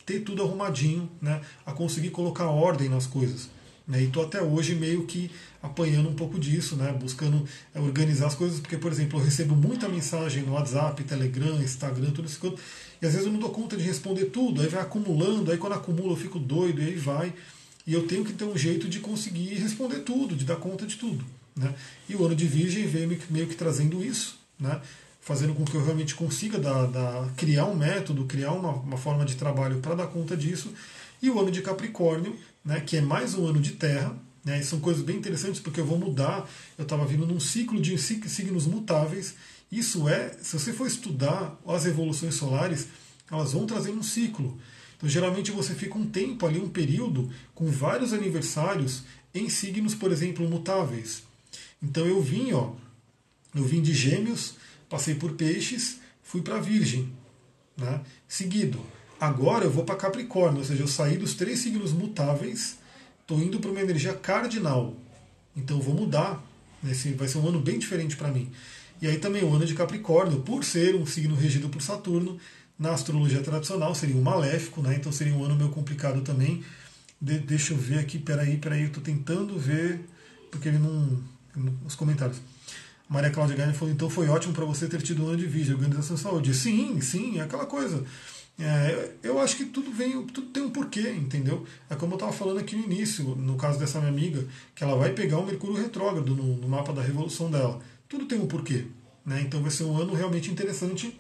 [0.09, 1.39] ter tudo arrumadinho, né?
[1.63, 3.47] a conseguir colocar ordem nas coisas.
[3.87, 4.01] Né?
[4.01, 5.29] E estou até hoje meio que
[5.61, 6.91] apanhando um pouco disso, né?
[6.91, 7.45] buscando
[7.75, 12.09] é, organizar as coisas, porque, por exemplo, eu recebo muita mensagem no WhatsApp, Telegram, Instagram,
[12.09, 12.39] tudo isso,
[12.99, 15.73] e às vezes eu não dou conta de responder tudo, aí vai acumulando, aí quando
[15.73, 17.31] acumula eu fico doido, e aí vai.
[17.85, 20.95] E eu tenho que ter um jeito de conseguir responder tudo, de dar conta de
[20.95, 21.23] tudo.
[21.55, 21.73] Né?
[22.07, 24.81] E o ano de Virgem veio meio que trazendo isso, né?
[25.21, 29.35] Fazendo com que eu realmente consiga dar, criar um método, criar uma, uma forma de
[29.35, 30.73] trabalho para dar conta disso.
[31.21, 34.63] E o ano de Capricórnio, né, que é mais um ano de terra, né, e
[34.63, 36.49] são coisas bem interessantes porque eu vou mudar.
[36.77, 39.35] Eu estava vindo num ciclo de signos mutáveis.
[39.71, 42.87] Isso é, se você for estudar as evoluções solares,
[43.29, 44.57] elas vão trazer um ciclo.
[44.97, 49.03] Então, geralmente você fica um tempo ali, um período, com vários aniversários
[49.33, 51.23] em signos, por exemplo, mutáveis.
[51.81, 52.71] Então eu vim, ó,
[53.55, 54.55] eu vim de Gêmeos,
[54.89, 57.13] passei por Peixes, fui para Virgem,
[57.77, 58.01] né?
[58.27, 58.79] Seguido.
[59.19, 62.77] Agora eu vou para Capricórnio, ou seja, eu saí dos três signos mutáveis,
[63.21, 64.95] estou indo para uma energia cardinal.
[65.55, 66.43] Então eu vou mudar.
[66.87, 68.49] Esse vai ser um ano bem diferente para mim.
[69.01, 72.39] E aí também o ano de Capricórnio, por ser um signo regido por Saturno,
[72.77, 74.95] na astrologia tradicional seria um maléfico, né?
[74.95, 76.63] então seria um ano meio complicado também.
[77.19, 79.99] De, deixa eu ver aqui, peraí, peraí, eu estou tentando ver,
[80.49, 81.21] porque ele não.
[81.85, 82.39] Os comentários.
[83.09, 85.75] Maria Cláudia Gaine falou: então foi ótimo para você ter tido um ano de vídeo,
[85.75, 86.53] organização de saúde.
[86.53, 88.05] Sim, sim, é aquela coisa.
[88.59, 91.65] É, eu acho que tudo vem, tudo tem um porquê, entendeu?
[91.89, 94.45] É como eu estava falando aqui no início, no caso dessa minha amiga,
[94.75, 97.81] que ela vai pegar o Mercúrio retrógrado no, no mapa da revolução dela.
[98.07, 98.85] Tudo tem um porquê.
[99.25, 99.41] Né?
[99.41, 101.17] Então vai ser um ano realmente interessante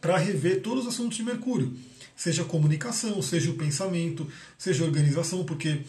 [0.00, 1.76] para rever todos os assuntos de Mercúrio,
[2.16, 4.26] seja comunicação, seja o pensamento,
[4.56, 5.80] seja organização, porque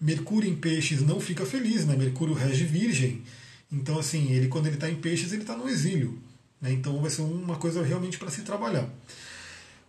[0.00, 1.94] Mercúrio em peixes não fica feliz, né?
[1.94, 3.22] Mercúrio rege virgem.
[3.72, 6.18] Então, assim, ele quando ele está em peixes, ele está no exílio.
[6.60, 6.72] Né?
[6.72, 8.88] Então vai ser uma coisa realmente para se trabalhar.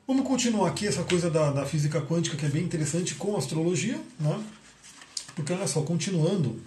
[0.08, 3.40] Vamos continuar aqui essa coisa da, da, física quântica que é bem interessante com a
[3.40, 4.44] astrologia, né?
[5.36, 6.60] Porque olha só, continuando,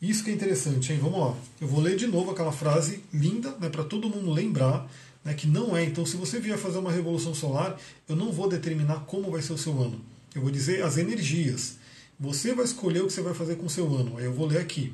[0.00, 0.98] isso que é interessante, hein?
[1.02, 1.34] Vamos lá.
[1.60, 4.88] Eu vou ler de novo aquela frase linda, né, para todo mundo lembrar,
[5.24, 5.84] né, que não é.
[5.84, 7.76] Então, se você vier fazer uma revolução solar,
[8.08, 10.00] eu não vou determinar como vai ser o seu ano.
[10.34, 11.76] Eu vou dizer as energias.
[12.20, 14.18] Você vai escolher o que você vai fazer com o seu ano.
[14.18, 14.92] Aí eu vou ler aqui.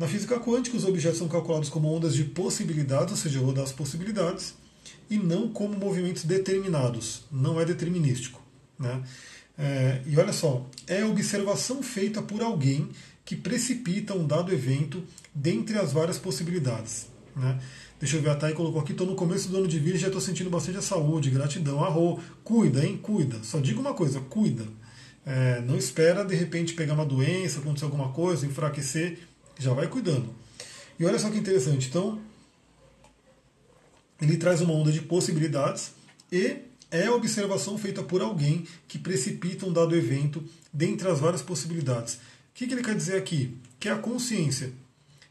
[0.00, 3.52] Na física quântica, os objetos são calculados como ondas de possibilidades, ou seja, eu vou
[3.52, 4.54] dar as possibilidades,
[5.10, 7.24] e não como movimentos determinados.
[7.30, 8.42] Não é determinístico.
[8.78, 9.02] Né?
[9.58, 12.88] É, e olha só, é observação feita por alguém
[13.26, 17.08] que precipita um dado evento dentre as várias possibilidades.
[17.36, 17.60] Né?
[18.00, 20.00] Deixa eu ver, a Thay colocou aqui, estou no começo do ano de vida e
[20.00, 23.36] já estou sentindo bastante a saúde, gratidão, arro, cuida, hein, cuida.
[23.42, 24.64] Só digo uma coisa, cuida.
[25.26, 29.18] É, não espera de repente pegar uma doença, acontecer alguma coisa, enfraquecer,
[29.60, 30.34] já vai cuidando.
[30.98, 32.20] E olha só que interessante, então
[34.20, 35.92] ele traz uma onda de possibilidades
[36.32, 36.58] e
[36.90, 40.42] é a observação feita por alguém que precipita um dado evento
[40.72, 42.14] dentre as várias possibilidades.
[42.14, 42.18] O
[42.54, 43.56] que, que ele quer dizer aqui?
[43.78, 44.72] Que é a consciência.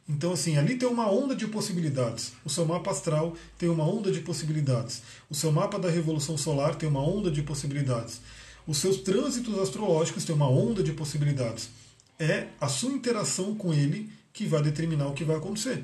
[0.07, 2.33] Então, assim, ali tem uma onda de possibilidades.
[2.43, 5.03] O seu mapa astral tem uma onda de possibilidades.
[5.29, 8.21] O seu mapa da Revolução Solar tem uma onda de possibilidades.
[8.65, 11.69] Os seus trânsitos astrológicos têm uma onda de possibilidades.
[12.17, 15.83] É a sua interação com ele que vai determinar o que vai acontecer.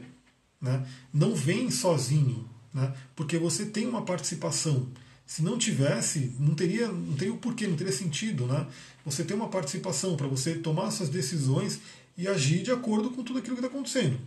[0.61, 0.85] Né?
[1.13, 2.93] Não vem sozinho, né?
[3.15, 4.87] porque você tem uma participação.
[5.25, 8.45] Se não tivesse, não teria, não teria o porquê, não teria sentido.
[8.45, 8.65] Né?
[9.05, 11.79] Você tem uma participação para você tomar suas decisões
[12.17, 14.19] e agir de acordo com tudo aquilo que está acontecendo.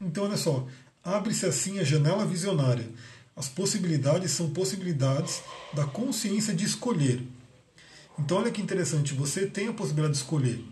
[0.00, 0.66] Então, olha só,
[1.02, 2.88] abre-se assim a janela visionária.
[3.34, 5.42] As possibilidades são possibilidades
[5.72, 7.22] da consciência de escolher.
[8.18, 10.64] Então, olha que interessante, você tem a possibilidade de escolher,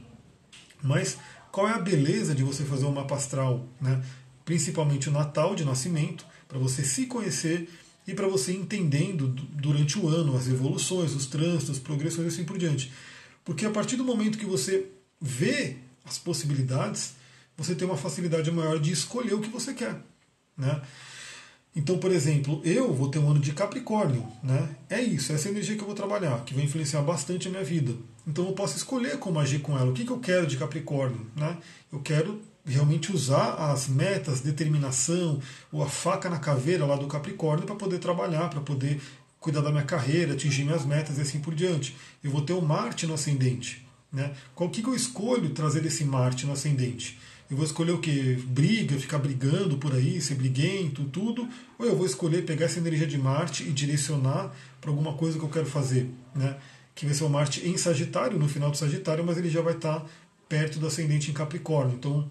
[0.82, 1.16] mas
[1.56, 4.04] qual é a beleza de você fazer um mapa astral, né?
[4.44, 7.66] principalmente o Natal de nascimento, para você se conhecer
[8.06, 12.58] e para você entendendo durante o ano as evoluções, os trânsitos, progressões e assim por
[12.58, 12.92] diante.
[13.42, 17.14] Porque a partir do momento que você vê as possibilidades,
[17.56, 19.98] você tem uma facilidade maior de escolher o que você quer.
[20.58, 20.82] Né?
[21.76, 24.70] Então, por exemplo, eu vou ter um ano de Capricórnio, né?
[24.88, 27.62] É isso, essa é energia que eu vou trabalhar, que vai influenciar bastante a minha
[27.62, 27.92] vida.
[28.26, 29.90] Então eu posso escolher como agir com ela.
[29.90, 31.26] O que, que eu quero de Capricórnio?
[31.36, 31.54] Né?
[31.92, 35.38] Eu quero realmente usar as metas, determinação,
[35.70, 38.98] ou a faca na caveira lá do Capricórnio para poder trabalhar, para poder
[39.38, 41.94] cuidar da minha carreira, atingir minhas metas e assim por diante.
[42.24, 43.86] Eu vou ter o Marte no ascendente.
[44.10, 44.32] Né?
[44.54, 47.18] Qual que, que eu escolho trazer esse Marte no ascendente?
[47.48, 48.34] Eu vou escolher o que?
[48.46, 51.48] Briga, ficar brigando por aí, ser briguento, tudo.
[51.78, 55.44] Ou eu vou escolher pegar essa energia de Marte e direcionar para alguma coisa que
[55.44, 56.10] eu quero fazer.
[56.34, 56.56] Né?
[56.94, 59.74] Que vai ser o Marte em Sagitário, no final do Sagitário, mas ele já vai
[59.74, 60.04] estar
[60.48, 61.94] perto do ascendente em Capricórnio.
[61.96, 62.28] Então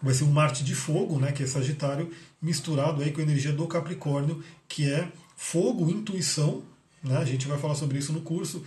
[0.00, 2.10] vai ser um Marte de fogo, né, que é Sagitário,
[2.40, 6.62] misturado aí com a energia do Capricórnio, que é fogo, intuição.
[7.02, 7.16] Né?
[7.16, 8.62] A gente vai falar sobre isso no curso,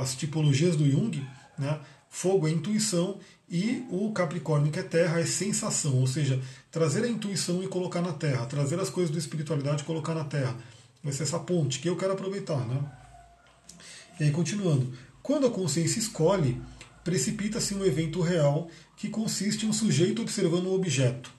[0.00, 1.24] as tipologias do Jung.
[1.56, 1.78] Né?
[2.08, 3.20] Fogo é intuição
[3.50, 6.40] e o Capricórnio, que é terra, é sensação, ou seja,
[6.70, 10.22] trazer a intuição e colocar na terra, trazer as coisas da espiritualidade e colocar na
[10.24, 10.56] terra.
[11.02, 12.64] Vai ser essa ponte que eu quero aproveitar.
[12.64, 12.80] Né?
[14.20, 14.92] E aí, continuando.
[15.20, 16.60] Quando a consciência escolhe,
[17.02, 21.32] precipita-se um evento real que consiste em um sujeito observando um objeto.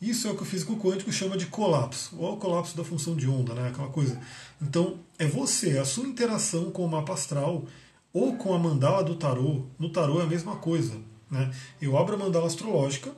[0.00, 3.16] Isso é o que o físico quântico chama de colapso, ou o colapso da função
[3.16, 3.68] de onda, né?
[3.70, 4.20] aquela coisa.
[4.60, 7.64] Então, é você, a sua interação com o mapa astral
[8.16, 10.94] ou com a mandala do tarô, no tarô é a mesma coisa.
[11.30, 11.52] Né?
[11.82, 13.12] Eu abro a mandala astrológica,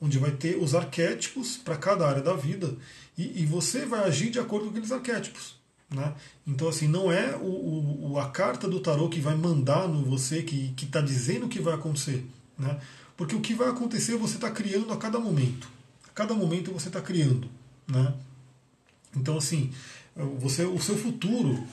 [0.00, 2.76] onde vai ter os arquétipos para cada área da vida,
[3.18, 5.56] e, e, você vai agir de acordo com aqueles arquétipos.
[5.90, 6.14] Né?
[6.46, 10.44] Então, assim, não é o, o, a carta do tarô que vai mandar no você,
[10.44, 12.24] que está dizendo o que vai acontecer.
[12.56, 12.78] Né?
[13.16, 15.68] Porque o que vai acontecer você está criando a cada momento.
[16.08, 17.48] A cada momento você está criando.
[17.88, 18.14] Né?
[19.16, 19.72] Então, assim,
[20.38, 21.66] você, o seu futuro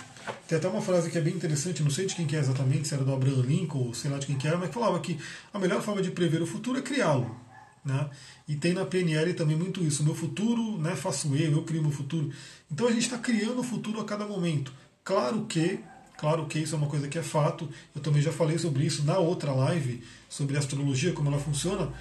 [0.48, 2.88] tem até uma frase que é bem interessante, não sei de quem que é exatamente,
[2.88, 5.18] se era do Abraham Lincoln ou sei lá de quem que era, mas falava que
[5.54, 7.36] a melhor forma de prever o futuro é criá-lo.
[7.84, 8.10] Né?
[8.48, 10.04] E tem na PNL também muito isso.
[10.04, 12.32] Meu futuro né, faço eu, eu crio meu futuro.
[12.72, 14.72] Então a gente está criando o futuro a cada momento.
[15.04, 15.80] Claro que,
[16.18, 17.70] claro que isso é uma coisa que é fato.
[17.94, 21.92] Eu também já falei sobre isso na outra live, sobre astrologia, como ela funciona.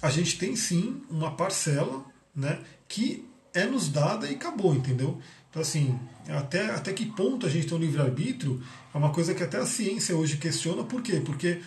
[0.00, 2.04] A gente tem sim uma parcela
[2.34, 5.20] né, que é nos dada e acabou, entendeu?
[5.54, 5.96] Então, assim,
[6.28, 8.60] até, até que ponto a gente tem um livre-arbítrio
[8.92, 10.82] é uma coisa que até a ciência hoje questiona.
[10.82, 11.22] Por quê?
[11.24, 11.60] Porque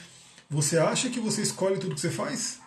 [0.49, 2.59] você acha que você escolhe tudo que você faz?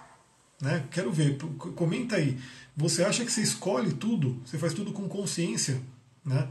[0.59, 0.83] Né?
[0.91, 1.37] Quero ver,
[1.77, 2.39] comenta aí.
[2.75, 4.41] Você acha que você escolhe tudo?
[4.47, 5.83] Você faz tudo com consciência?
[6.25, 6.49] Né?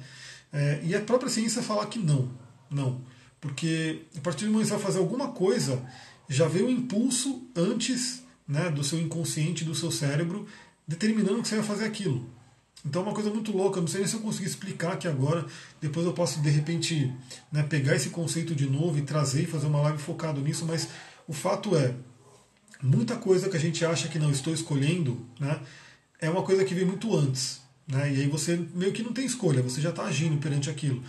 [0.54, 2.30] É, e a própria ciência fala que não.
[2.70, 3.02] Não.
[3.42, 5.84] Porque a partir do momento que você vai fazer alguma coisa,
[6.30, 10.48] já veio o impulso antes né, do seu inconsciente, do seu cérebro,
[10.88, 12.38] determinando que você vai fazer aquilo.
[12.86, 15.46] Então é uma coisa muito louca, não sei se eu consegui explicar aqui agora,
[15.82, 17.14] depois eu posso de repente
[17.52, 20.88] né, pegar esse conceito de novo e trazer e fazer uma live focado nisso, mas
[21.28, 21.94] o fato é,
[22.82, 25.60] muita coisa que a gente acha que não estou escolhendo, né,
[26.22, 27.62] é uma coisa que vem muito antes.
[27.86, 31.04] Né, e aí você meio que não tem escolha, você já está agindo perante aquilo.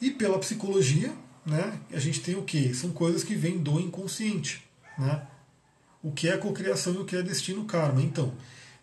[0.00, 1.12] E pela psicologia,
[1.46, 2.74] né, a gente tem o que?
[2.74, 4.62] São coisas que vêm do inconsciente.
[4.98, 5.22] Né?
[6.02, 8.02] O que é cocriação e o que é destino karma.
[8.02, 8.34] Então,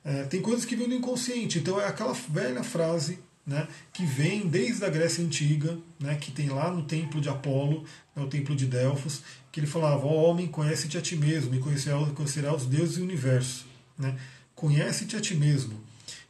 [0.04, 1.60] é, tem coisas que vêm do inconsciente.
[1.60, 6.50] Então é aquela velha frase né, que vem desde a Grécia Antiga, né, que tem
[6.50, 7.86] lá no templo de Apolo,
[8.16, 11.60] né, o templo de Delfos, que ele falava: Ó homem, conhece-te a ti mesmo e
[11.60, 13.66] conhecerá os deuses e o universo.
[13.98, 14.18] Né?
[14.56, 15.80] Conhece-te a ti mesmo.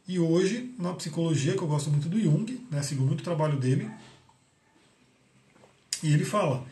[0.06, 3.58] E hoje, na psicologia, que eu gosto muito do Jung, né, sigo muito o trabalho
[3.58, 3.90] dele,
[6.02, 6.66] e ele fala: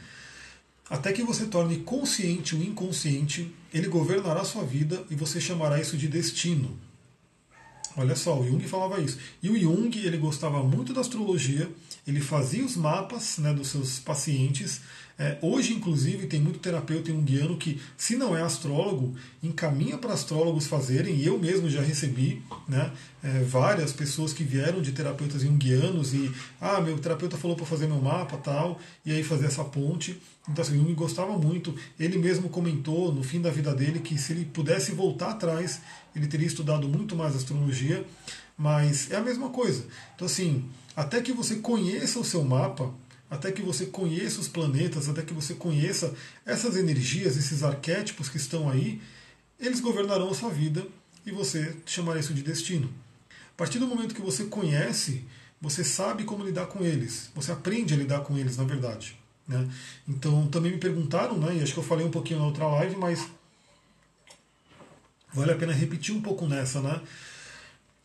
[0.91, 5.97] até que você torne consciente o inconsciente, ele governará sua vida e você chamará isso
[5.97, 6.79] de destino.
[7.97, 9.19] Olha só, o Jung falava isso.
[9.43, 11.71] E o Jung, ele gostava muito da astrologia,
[12.07, 14.81] ele fazia os mapas né, dos seus pacientes.
[15.19, 20.67] É, hoje, inclusive, tem muito terapeuta junguiano que, se não é astrólogo, encaminha para astrólogos
[20.67, 22.91] fazerem, e eu mesmo já recebi né,
[23.23, 27.87] é, várias pessoas que vieram de terapeutas junguianos e, ah, meu terapeuta falou para fazer
[27.87, 30.21] meu mapa tal, e aí fazer essa ponte.
[30.49, 31.75] Então, assim, Jung gostava muito.
[31.99, 35.81] Ele mesmo comentou no fim da vida dele que se ele pudesse voltar atrás,
[36.17, 38.05] ele teria estudado muito mais astrologia,
[38.59, 39.85] mas é a mesma coisa.
[40.15, 40.65] Então, assim,
[40.97, 42.93] até que você conheça o seu mapa,
[43.33, 46.15] até que você conheça os planetas, até que você conheça
[46.45, 49.01] essas energias, esses arquétipos que estão aí,
[49.59, 50.87] eles governarão a sua vida
[51.25, 52.93] e você chamará isso de destino.
[53.31, 55.25] A partir do momento que você conhece,
[55.63, 59.17] você sabe como lidar com eles, você aprende a lidar com eles, na verdade.
[59.49, 59.67] Né?
[60.07, 62.97] Então também me perguntaram, né, e acho que eu falei um pouquinho na outra live,
[62.97, 63.27] mas
[65.33, 66.83] vale a pena repetir um pouco nessa.
[66.83, 67.01] Né?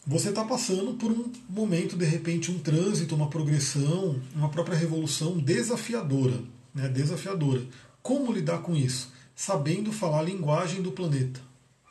[0.08, 5.38] Você está passando por um momento, de repente, um trânsito, uma progressão, uma própria revolução
[5.38, 6.42] desafiadora.
[6.74, 7.62] Né, desafiadora.
[8.02, 9.12] Como lidar com isso?
[9.36, 11.42] Sabendo falar a linguagem do planeta,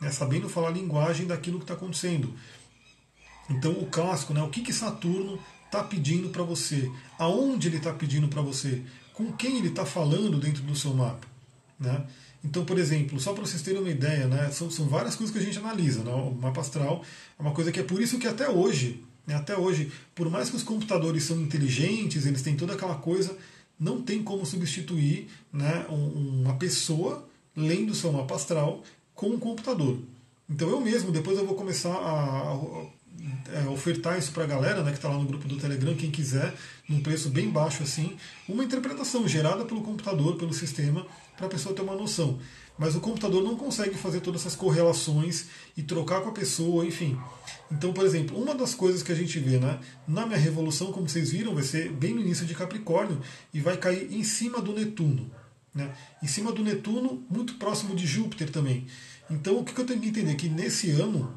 [0.00, 2.32] né, sabendo falar a linguagem daquilo que está acontecendo.
[3.50, 6.90] Então, o clássico, né, o que, que Saturno está pedindo para você?
[7.18, 8.82] Aonde ele está pedindo para você?
[9.16, 11.26] com quem ele está falando dentro do seu mapa.
[11.80, 12.04] Né?
[12.47, 15.42] Então, por exemplo, só para vocês terem uma ideia, né, são, são, várias coisas que
[15.42, 16.05] a gente analisa.
[16.05, 16.12] Né?
[16.12, 17.03] O mapa astral
[17.36, 20.49] é uma coisa que é por isso que até hoje, né, até hoje, por mais
[20.49, 23.36] que os computadores são inteligentes, eles têm toda aquela coisa,
[23.78, 29.99] não tem como substituir né, uma pessoa lendo seu mapa astral com um computador.
[30.49, 32.86] Então eu mesmo, depois eu vou começar a,
[33.53, 36.12] é, ofertar isso para a galera né, que está lá no grupo do Telegram, quem
[36.12, 36.55] quiser,
[36.88, 38.16] num preço bem baixo assim,
[38.49, 41.05] uma interpretação gerada pelo computador, pelo sistema,
[41.37, 42.39] para a pessoa ter uma noção.
[42.78, 47.18] Mas o computador não consegue fazer todas essas correlações e trocar com a pessoa, enfim.
[47.70, 51.09] Então, por exemplo, uma das coisas que a gente vê né, na minha revolução, como
[51.09, 53.20] vocês viram, vai ser bem no início de Capricórnio
[53.53, 55.30] e vai cair em cima do Netuno.
[55.74, 55.91] Né?
[56.22, 58.87] Em cima do Netuno, muito próximo de Júpiter também.
[59.30, 60.34] Então, o que eu tenho que entender?
[60.34, 61.37] Que nesse ano,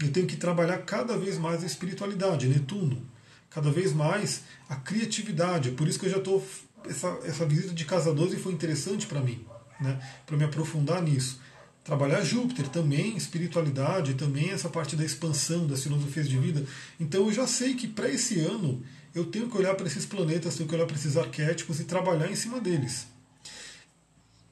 [0.00, 3.06] eu tenho que trabalhar cada vez mais a espiritualidade, Netuno,
[3.50, 5.72] cada vez mais a criatividade.
[5.72, 6.44] Por isso que eu já estou.
[6.88, 9.44] Essa, essa visita de Casa 12 foi interessante para mim,
[9.80, 11.40] né, para me aprofundar nisso.
[11.84, 16.64] Trabalhar Júpiter também, espiritualidade, também essa parte da expansão das filosofias de vida.
[17.00, 18.82] Então eu já sei que para esse ano
[19.14, 22.30] eu tenho que olhar para esses planetas, tenho que olhar para esses arquétipos e trabalhar
[22.30, 23.06] em cima deles.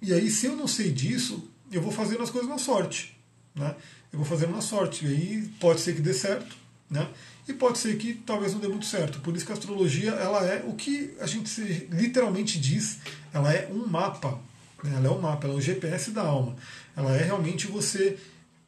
[0.03, 3.17] E aí, se eu não sei disso, eu vou fazendo as coisas na sorte.
[3.55, 3.75] Né?
[4.13, 5.07] eu vou fazendo na sorte.
[5.07, 6.57] E aí pode ser que dê certo,
[6.91, 7.09] né?
[7.47, 9.21] E pode ser que talvez não dê muito certo.
[9.21, 11.61] Por isso que a astrologia ela é o que a gente
[11.91, 12.99] literalmente diz,
[13.33, 14.41] ela é um mapa.
[14.83, 14.95] Né?
[14.97, 16.57] Ela é um mapa, ela é um GPS da alma.
[16.97, 18.19] Ela é realmente você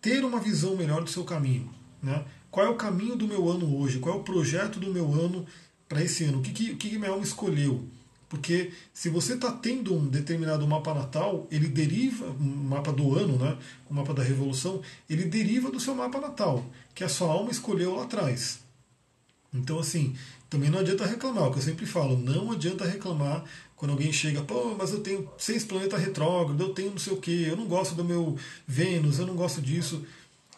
[0.00, 1.72] ter uma visão melhor do seu caminho.
[2.02, 2.24] Né?
[2.50, 3.98] Qual é o caminho do meu ano hoje?
[3.98, 5.46] Qual é o projeto do meu ano
[5.88, 6.38] para esse ano?
[6.38, 7.88] O que, que, que minha alma escolheu?
[8.33, 13.37] Porque se você está tendo um determinado mapa natal, ele deriva, um mapa do ano,
[13.37, 13.59] né,
[13.91, 16.64] o mapa da revolução, ele deriva do seu mapa natal,
[16.95, 18.61] que a sua alma escolheu lá atrás.
[19.53, 20.16] Então, assim,
[20.49, 23.45] também não adianta reclamar, o que eu sempre falo, não adianta reclamar
[23.76, 27.20] quando alguém chega, pô, mas eu tenho seis planetas retrógrados, eu tenho não sei o
[27.20, 30.07] que, eu não gosto do meu Vênus, eu não gosto disso.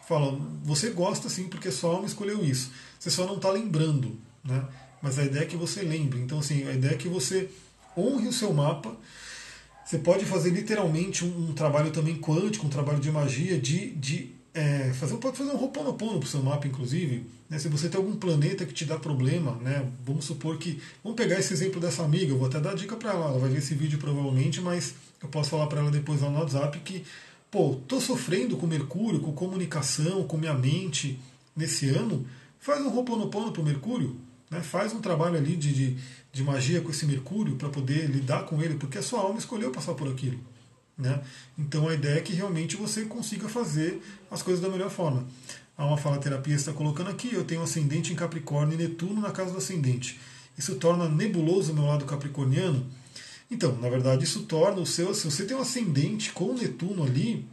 [0.07, 2.71] Fala, você gosta sim, porque sua alma escolheu isso.
[2.97, 4.65] Você só não está lembrando, né?
[5.05, 6.19] Mas a ideia é que você lembre.
[6.19, 7.47] Então, assim, a ideia é que você
[7.95, 8.97] honre o seu mapa.
[9.85, 14.31] Você pode fazer literalmente um, um trabalho também quântico, um trabalho de magia, de, de
[14.51, 17.23] é, fazer, pode fazer um roponopono para o seu mapa, inclusive.
[17.47, 17.59] Né?
[17.59, 19.87] Se você tem algum planeta que te dá problema, né?
[20.03, 20.81] vamos supor que.
[21.03, 23.51] Vamos pegar esse exemplo dessa amiga, eu vou até dar dica para ela, ela vai
[23.51, 27.03] ver esse vídeo provavelmente, mas eu posso falar para ela depois lá no WhatsApp que,
[27.51, 31.19] pô, tô sofrendo com Mercúrio, com comunicação, com minha mente
[31.55, 32.25] nesse ano.
[32.59, 34.15] Faz um roponopono para o Mercúrio,
[34.49, 34.61] né?
[34.61, 35.97] faz um trabalho ali de, de,
[36.31, 39.71] de magia com esse Mercúrio para poder lidar com ele, porque a sua alma escolheu
[39.71, 40.39] passar por aquilo.
[40.97, 41.21] Né?
[41.57, 45.27] Então a ideia é que realmente você consiga fazer as coisas da melhor forma.
[45.77, 49.31] Há uma fala terapia está colocando aqui, eu tenho ascendente em Capricórnio e Netuno na
[49.31, 50.17] casa do ascendente.
[50.57, 52.85] Isso torna nebuloso o meu lado capricorniano?
[53.51, 55.13] Então, na verdade, isso torna o seu.
[55.13, 57.45] Se você tem um ascendente com Netuno ali,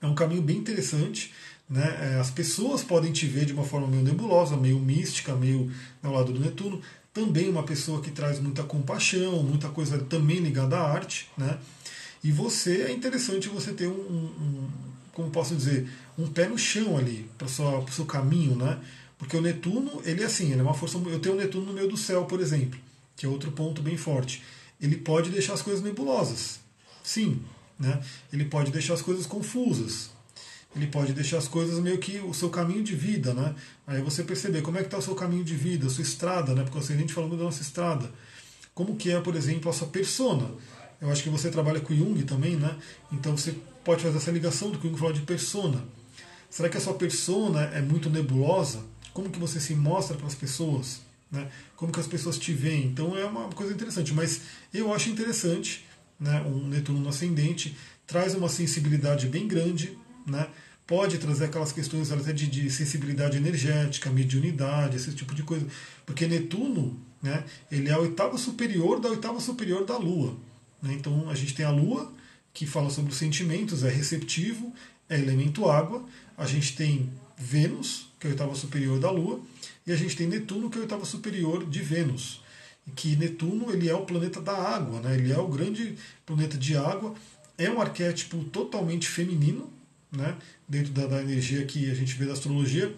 [0.00, 1.34] é um caminho bem interessante.
[1.68, 2.14] Né?
[2.14, 5.70] É, as pessoas podem te ver de uma forma meio nebulosa, meio mística, meio
[6.02, 6.80] ao lado do Netuno.
[7.12, 11.28] Também uma pessoa que traz muita compaixão, muita coisa também ligada à arte.
[11.36, 11.58] Né?
[12.22, 14.68] E você é interessante você ter um, um
[15.16, 15.88] como posso dizer,
[16.18, 18.78] um pé no chão ali para o seu caminho, né?
[19.16, 20.98] Porque o Netuno, ele é assim, ele é uma força.
[20.98, 22.78] Eu tenho o Netuno no meio do céu, por exemplo,
[23.16, 24.42] que é outro ponto bem forte.
[24.78, 26.60] Ele pode deixar as coisas nebulosas,
[27.02, 27.40] sim,
[27.78, 28.02] né?
[28.30, 30.10] Ele pode deixar as coisas confusas.
[30.76, 33.54] Ele pode deixar as coisas meio que o seu caminho de vida, né?
[33.86, 36.54] Aí você perceber como é que está o seu caminho de vida, a sua estrada,
[36.54, 36.62] né?
[36.62, 38.10] Porque a gente falando da nossa estrada.
[38.74, 40.50] Como que é, por exemplo, a sua persona
[41.00, 42.76] eu acho que você trabalha com Jung também, né?
[43.12, 43.54] Então você
[43.84, 45.84] pode fazer essa ligação do que o Jung falou de persona.
[46.48, 48.82] Será que a sua persona é muito nebulosa?
[49.12, 51.00] Como que você se mostra para as pessoas?
[51.30, 51.50] Né?
[51.74, 52.86] Como que as pessoas te veem?
[52.86, 54.14] Então é uma coisa interessante.
[54.14, 54.40] Mas
[54.72, 55.84] eu acho interessante,
[56.18, 56.40] né?
[56.42, 60.48] um Netuno no ascendente traz uma sensibilidade bem grande, né?
[60.86, 65.66] Pode trazer aquelas questões até de, de, sensibilidade energética, mediunidade, esse tipo de coisa.
[66.04, 70.36] Porque Netuno, né, ele é a oitava superior da oitava superior da Lua.
[70.80, 70.94] Né?
[70.94, 72.12] Então a gente tem a Lua,
[72.54, 74.72] que fala sobre os sentimentos, é receptivo,
[75.08, 76.04] é elemento água.
[76.38, 79.40] A gente tem Vênus, que é a oitava superior da Lua,
[79.86, 82.42] e a gente tem Netuno, que é a oitava superior de Vênus.
[82.94, 85.16] Que Netuno ele é o planeta da água, né?
[85.16, 87.14] ele é o grande planeta de água,
[87.58, 89.68] é um arquétipo totalmente feminino,
[90.16, 90.36] né?
[90.68, 92.92] dentro da, da energia que a gente vê da astrologia.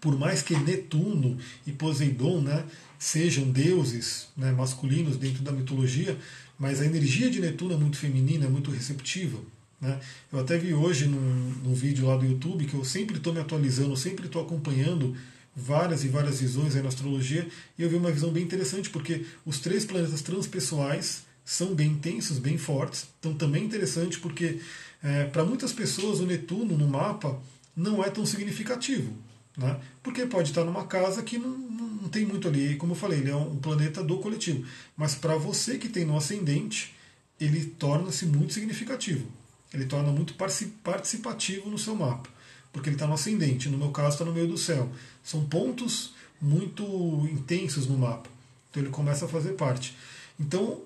[0.00, 1.36] Por mais que Netuno
[1.66, 2.64] e Poseidon né,
[2.98, 6.16] sejam deuses né, masculinos dentro da mitologia,
[6.58, 9.38] mas a energia de Netuno é muito feminina, é muito receptiva.
[9.80, 9.98] Né?
[10.32, 13.40] Eu até vi hoje num, num vídeo lá do YouTube que eu sempre estou me
[13.40, 15.16] atualizando, sempre estou acompanhando
[15.54, 19.24] várias e várias visões aí na astrologia, e eu vi uma visão bem interessante, porque
[19.44, 23.08] os três planetas transpessoais são bem intensos, bem fortes.
[23.18, 24.60] Então também interessante porque
[25.02, 27.40] é, para muitas pessoas o Netuno no mapa
[27.76, 29.12] não é tão significativo.
[29.56, 29.78] Né?
[30.02, 33.30] Porque pode estar numa casa que não, não tem muito ali, como eu falei, ele
[33.30, 34.66] é um planeta do coletivo.
[34.96, 36.94] Mas para você que tem no ascendente,
[37.40, 39.26] ele torna-se muito significativo.
[39.72, 42.28] Ele torna muito participativo no seu mapa.
[42.72, 44.90] Porque ele está no ascendente, no meu caso está no meio do céu.
[45.22, 46.84] São pontos muito
[47.30, 48.28] intensos no mapa.
[48.70, 49.96] Então ele começa a fazer parte.
[50.38, 50.80] Então,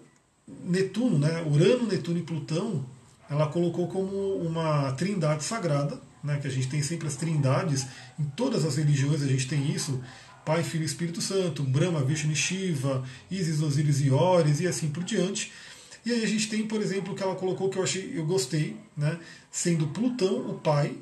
[0.47, 2.85] Netuno, né, Urano, Netuno e Plutão,
[3.33, 7.87] ela colocou como uma trindade sagrada, né, que a gente tem sempre as trindades,
[8.20, 10.03] em todas as religiões a gente tem isso,
[10.45, 14.91] Pai, Filho e Espírito Santo, Brahma, Vishnu e Shiva, Isis, Osíris e Ores e assim
[14.91, 15.51] por diante.
[16.05, 18.76] E aí a gente tem, por exemplo, que ela colocou que eu achei, eu gostei,
[18.95, 19.18] né,
[19.51, 20.95] sendo Plutão o pai,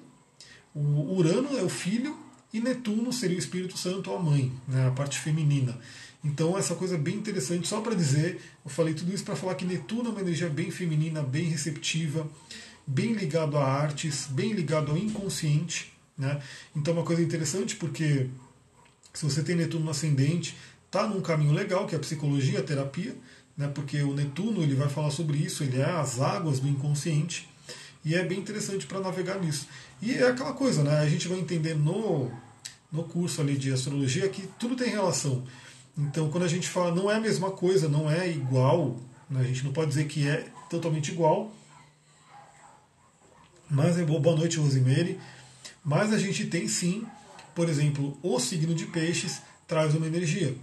[0.72, 2.16] o Urano é o filho
[2.52, 5.78] e Netuno seria o Espírito Santo, a mãe, né, a parte feminina.
[6.24, 9.54] Então essa coisa é bem interessante, só para dizer, eu falei tudo isso para falar
[9.54, 12.28] que Netuno é uma energia bem feminina, bem receptiva,
[12.86, 15.92] bem ligado a artes, bem ligado ao inconsciente.
[16.18, 16.40] Né?
[16.76, 18.26] Então, uma coisa interessante, porque
[19.14, 22.62] se você tem Netuno no ascendente, está num caminho legal, que é a psicologia, a
[22.62, 23.16] terapia,
[23.56, 23.68] né?
[23.68, 27.48] porque o Netuno ele vai falar sobre isso, ele é as águas do inconsciente,
[28.04, 29.66] e é bem interessante para navegar nisso.
[30.00, 30.98] E é aquela coisa, né?
[30.98, 32.30] a gente vai entender no,
[32.90, 35.44] no curso ali de astrologia que tudo tem relação.
[35.96, 38.98] Então, quando a gente fala não é a mesma coisa, não é igual,
[39.28, 39.40] né?
[39.40, 41.52] a gente não pode dizer que é totalmente igual,
[43.70, 45.18] mas é boa noite, Rosemary.
[45.84, 47.06] Mas a gente tem sim,
[47.54, 50.56] por exemplo, o signo de peixes traz uma energia.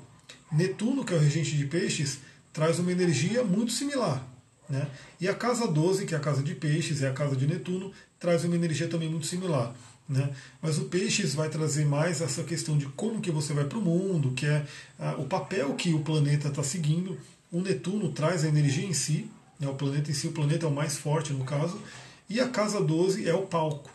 [0.52, 2.20] Netuno, que é o regente de peixes,
[2.52, 4.26] traz uma energia muito similar.
[4.70, 4.88] Né?
[5.20, 7.92] E a casa 12, que é a casa de peixes, é a casa de Netuno,
[8.20, 9.74] traz uma energia também muito similar.
[10.08, 10.30] Né?
[10.62, 13.82] Mas o peixes vai trazer mais essa questão de como que você vai para o
[13.82, 14.66] mundo, que é
[15.00, 17.18] ah, o papel que o planeta está seguindo.
[17.52, 19.68] O Netuno traz a energia em si, né?
[19.68, 21.82] o planeta em si, o planeta é o mais forte no caso,
[22.30, 23.90] e a casa 12 é o palco,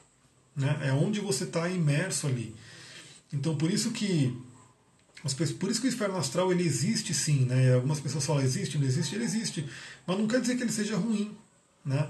[0.56, 0.78] né?
[0.82, 2.54] é onde você está imerso ali.
[3.32, 4.36] Então por isso que
[5.58, 7.74] por isso que o inferno astral ele existe sim, né?
[7.74, 9.64] Algumas pessoas falam existe, não existe, ele existe,
[10.06, 11.30] mas não quer dizer que ele seja ruim,
[11.84, 12.08] né?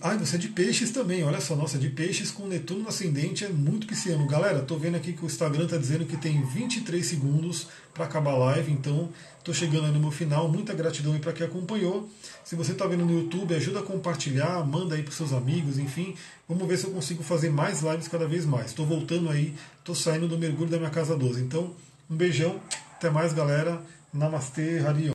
[0.00, 3.44] Ah, você é de peixes também, olha só, nossa, de peixes com Netuno no ascendente
[3.44, 4.24] é muito pisciano.
[4.28, 8.30] Galera, tô vendo aqui que o Instagram tá dizendo que tem 23 segundos para acabar
[8.30, 9.08] a live, então
[9.42, 10.48] tô chegando aí no meu final.
[10.48, 12.08] Muita gratidão aí para quem acompanhou.
[12.44, 16.14] Se você tá vendo no YouTube, ajuda a compartilhar, manda aí para seus amigos, enfim.
[16.48, 18.66] Vamos ver se eu consigo fazer mais lives cada vez mais.
[18.66, 19.52] Estou voltando aí,
[19.82, 21.40] tô saindo do mergulho da minha casa 12.
[21.40, 21.74] Então,
[22.12, 22.60] um beijão,
[22.94, 23.80] até mais, galera.
[24.12, 25.10] Namastê, Harion.